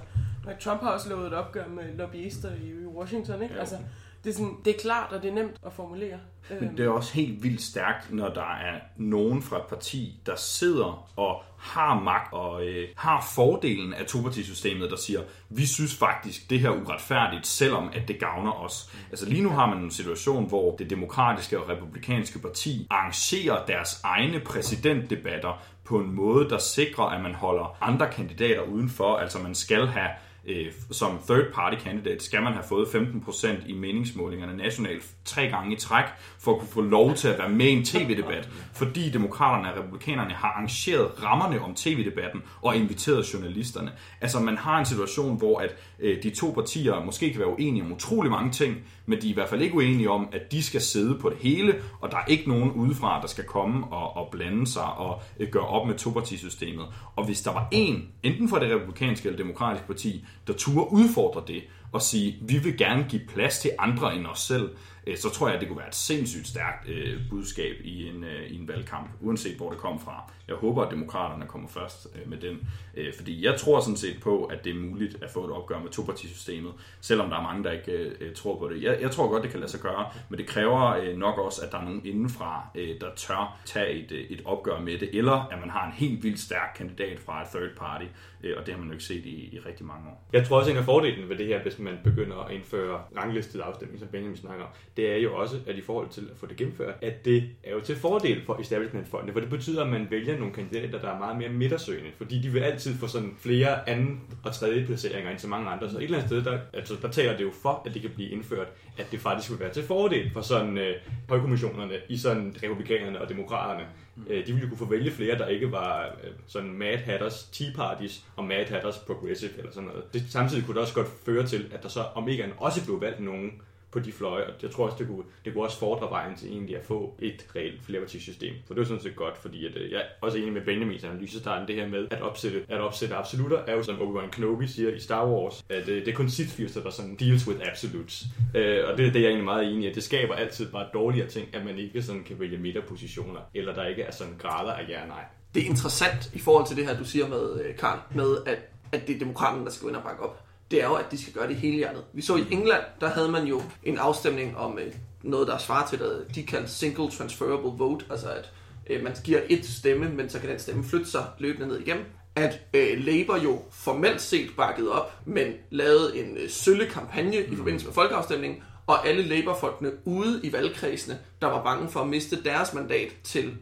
[0.60, 3.54] Trump har også lovet et opgør med lobbyister i Washington, ikke?
[3.54, 3.60] Ja.
[3.60, 3.76] Altså,
[4.24, 6.18] det er, sådan, det er klart, og det er nemt at formulere.
[6.60, 10.36] Men det er også helt vildt stærkt, når der er nogen fra et parti, der
[10.36, 16.50] sidder og har magt og øh, har fordelen af topartisystemet, der siger, vi synes faktisk,
[16.50, 18.92] det her er uretfærdigt, selvom at det gavner os.
[19.10, 24.00] Altså lige nu har man en situation, hvor det demokratiske og republikanske parti arrangerer deres
[24.04, 29.16] egne præsidentdebatter på en måde, der sikrer, at man holder andre kandidater udenfor.
[29.16, 30.10] Altså man skal have
[30.44, 35.76] øh, som third party candidate skal man have fået 15% i meningsmålingerne nationalt tre gange
[35.76, 36.04] i træk,
[36.40, 39.78] for at kunne få lov til at være med i en tv-debat, fordi demokraterne og
[39.78, 43.92] republikanerne har arrangeret rammerne om tv-debatten og inviteret journalisterne.
[44.20, 47.84] Altså man har en situation, hvor at øh, de to partier måske kan være uenige
[47.84, 48.76] om utrolig mange ting,
[49.06, 51.38] men de er i hvert fald ikke uenige om, at de skal sidde på det
[51.38, 55.22] hele, og der er ikke nogen udefra, der skal komme og, og blande sig og
[55.40, 56.86] øh, gøre op med topartisystemet.
[57.16, 61.42] Og hvis der var en, enten fra det republikanske eller demokratiske parti, der turde udfordre
[61.46, 61.62] det
[61.92, 64.70] og sige, vi vil gerne give plads til andre end os selv,
[65.06, 68.24] Øh, så tror jeg, at det kunne være et sindssygt stærkt øh, budskab i en,
[68.24, 70.32] øh, i en valgkamp, uanset hvor det kom fra.
[70.50, 74.20] Jeg håber, at demokraterne kommer først øh, med den, øh, fordi jeg tror sådan set
[74.22, 77.64] på, at det er muligt at få et opgør med topartisystemet, selvom der er mange,
[77.64, 78.82] der ikke øh, øh tror på det.
[78.82, 81.62] Jeg, jeg tror godt, det kan lade sig gøre, men det kræver øh, nok også,
[81.62, 85.08] at der er nogen indenfra, øh, der tør tage et, øh, et opgør med det,
[85.12, 88.04] eller at man har en helt vildt stærk kandidat fra et third party,
[88.44, 90.28] øh, og det har man jo ikke set i, i rigtig mange år.
[90.32, 93.60] Jeg tror også, en af fordelen ved det her, hvis man begynder at indføre ranglistet
[93.60, 96.46] afstemning, som Benjamin snakker om, det er jo også, at i forhold til at få
[96.46, 100.06] det gennemført, at det er jo til fordel for establishmentfolkene, for det betyder, at man
[100.10, 103.88] vælger nogle kandidater, der er meget mere midtersøgende, fordi de vil altid få sådan flere
[103.88, 105.90] anden og tredje placeringer end så mange andre.
[105.90, 108.10] Så et eller andet sted, der, altså, der taler det jo for, at det kan
[108.14, 108.68] blive indført,
[108.98, 110.96] at det faktisk vil være til fordel for sådan øh,
[111.28, 113.86] højkommissionerne i sådan republikanerne og demokraterne.
[114.28, 117.44] Øh, de ville jo kunne få vælge flere, der ikke var øh, sådan Mad Hatters
[117.52, 120.04] Tea Parties og Mad Hatters Progressive eller sådan noget.
[120.12, 122.84] Det, samtidig kunne det også godt føre til, at der så om ikke andet også
[122.84, 123.50] blev valgt nogen
[123.92, 126.48] på de fløje, og jeg tror også, det kunne, det kunne også fordre vejen til
[126.52, 128.54] egentlig at få et reelt flerpartisystem.
[128.68, 131.04] Så det er sådan set godt, fordi at, øh, jeg er også enig med Benjamins
[131.04, 134.30] analyse, der er det her med at opsætte, at opsætte absolutter, er jo som Obi-Wan
[134.30, 137.60] Kenobi siger i Star Wars, at øh, det er kun Sith der sådan deals with
[137.70, 138.24] absolutes.
[138.54, 140.86] Øh, og det, det er jeg egentlig meget enig i, at det skaber altid bare
[140.94, 144.72] dårligere ting, at man ikke sådan kan vælge midterpositioner, eller der ikke er sådan grader
[144.72, 145.24] af ja og nej.
[145.54, 148.58] Det er interessant i forhold til det her, du siger med, øh, Karl, med at,
[148.92, 150.49] at det er demokraterne, der skal gå ind og bakke op.
[150.70, 152.04] Det er jo, at de skal gøre det hele hjernet.
[152.12, 154.92] Vi så i England, der havde man jo en afstemning om øh,
[155.22, 158.52] noget, der svarer til det, de kaldte single transferable vote, altså at
[158.90, 162.04] øh, man giver et stemme, men så kan den stemme flytte sig løbende ned igennem.
[162.36, 167.56] At øh, Labour jo formelt set bakkede op, men lavede en øh, sølle kampagne i
[167.56, 172.42] forbindelse med folkeafstemningen, og alle Labour-folkene ude i valgkredsene, der var bange for at miste
[172.44, 173.54] deres mandat til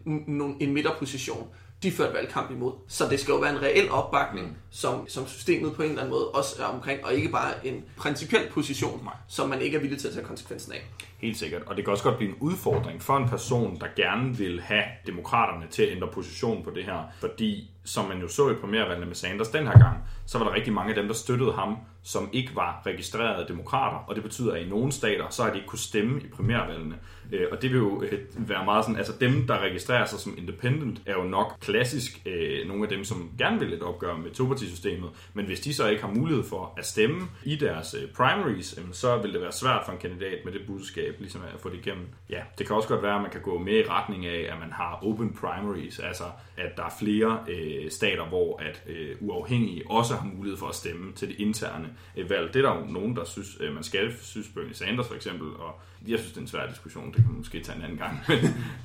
[0.60, 1.48] en midterposition,
[1.82, 2.72] de førte valgkamp imod.
[2.88, 6.14] Så det skal jo være en reel opbakning, som, som systemet på en eller anden
[6.14, 9.14] måde også er omkring, og ikke bare en principiel position, Nej.
[9.28, 10.90] som man ikke er villig til at tage konsekvensen af.
[11.18, 11.62] Helt sikkert.
[11.66, 14.84] Og det kan også godt blive en udfordring for en person, der gerne vil have
[15.06, 17.02] demokraterne til at ændre position på det her.
[17.20, 20.54] Fordi, som man jo så i primærvalgene med Sanders den her gang, så var der
[20.54, 23.96] rigtig mange af dem, der støttede ham, som ikke var registrerede demokrater.
[23.96, 26.94] Og det betyder, at i nogle stater, så har de ikke kunne stemme i primærvalgene.
[27.32, 30.34] Øh, Og det vil jo øh, være meget sådan, altså dem, der registrerer sig som
[30.38, 34.30] independent, er jo nok klassisk øh, nogle af dem, som gerne vil et opgør med
[34.30, 35.10] topartisystemet.
[35.34, 38.84] Men hvis de så ikke har mulighed for at stemme i deres øh, primaries, øh,
[38.92, 41.76] så vil det være svært for en kandidat med det budskab, ligesom at få det
[41.86, 42.06] igennem.
[42.30, 44.58] Ja, det kan også godt være, at man kan gå mere i retning af, at
[44.60, 46.24] man har open primaries, altså
[46.56, 50.74] at der er flere øh, stater, hvor at øh, uafhængige også har mulighed for at
[50.74, 52.54] stemme til det interne øh, valg.
[52.54, 55.48] Det er der jo nogen, der synes, øh, man skal, synes Bernie Sanders for eksempel,
[55.48, 57.98] og jeg synes, det er en svær diskussion, det kan man måske tage en anden
[57.98, 58.20] gang.
[58.28, 58.38] Men,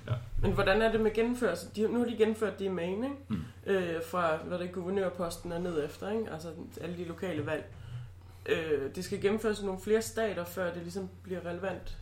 [0.08, 0.14] ja.
[0.42, 1.68] Men hvordan er det med gennemførelse?
[1.76, 3.18] De, nu har de gennemført det i Maine, ikke?
[3.28, 3.42] Mm.
[3.74, 6.32] Øh, fra hvad det er, guvernørposten og ned efter, ikke?
[6.32, 6.48] altså
[6.82, 7.66] alle de lokale valg.
[8.46, 11.98] Øh, det skal gennemføres i nogle flere stater, før det ligesom bliver relevant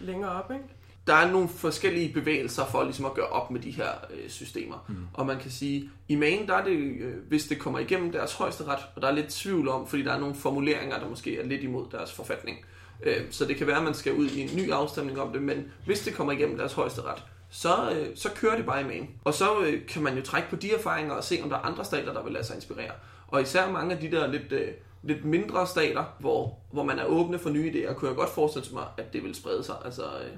[0.00, 0.64] længere op, ikke?
[1.06, 4.84] der er nogle forskellige bevægelser for ligesom at gøre op med de her øh, systemer.
[4.88, 4.96] Mm.
[5.12, 8.32] Og man kan sige, i Maine, der er det, øh, hvis det kommer igennem deres
[8.32, 11.40] højeste ret, og der er lidt tvivl om, fordi der er nogle formuleringer, der måske
[11.40, 12.58] er lidt imod deres forfatning.
[13.04, 15.42] Øh, så det kan være, at man skal ud i en ny afstemning om det,
[15.42, 18.84] men hvis det kommer igennem deres højeste ret, så, øh, så kører det bare i
[18.84, 19.10] main.
[19.24, 21.60] Og så øh, kan man jo trække på de erfaringer og se, om der er
[21.60, 22.92] andre stater, der vil lade sig inspirere.
[23.28, 24.68] Og især mange af de der lidt, øh,
[25.02, 28.68] lidt mindre stater, hvor, hvor man er åbne for nye idéer, kunne jeg godt forestille
[28.72, 29.74] mig, at det vil sprede sig.
[29.84, 30.36] Altså, øh,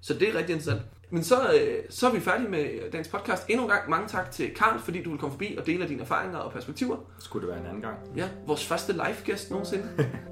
[0.00, 0.82] så det er rigtig interessant.
[1.10, 3.44] Men så, øh, så er vi færdige med dagens podcast.
[3.48, 6.02] Endnu en gang mange tak til Karl, fordi du vil komme forbi og dele dine
[6.02, 6.96] erfaringer og perspektiver.
[7.18, 7.96] Skulle det være en anden gang?
[8.16, 9.84] Ja, vores første live-gæst nogensinde.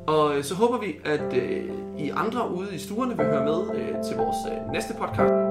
[0.06, 1.64] og øh, så håber vi, at øh,
[1.98, 5.43] I andre ude i stuerne vil høre med øh, til vores øh, næste podcast.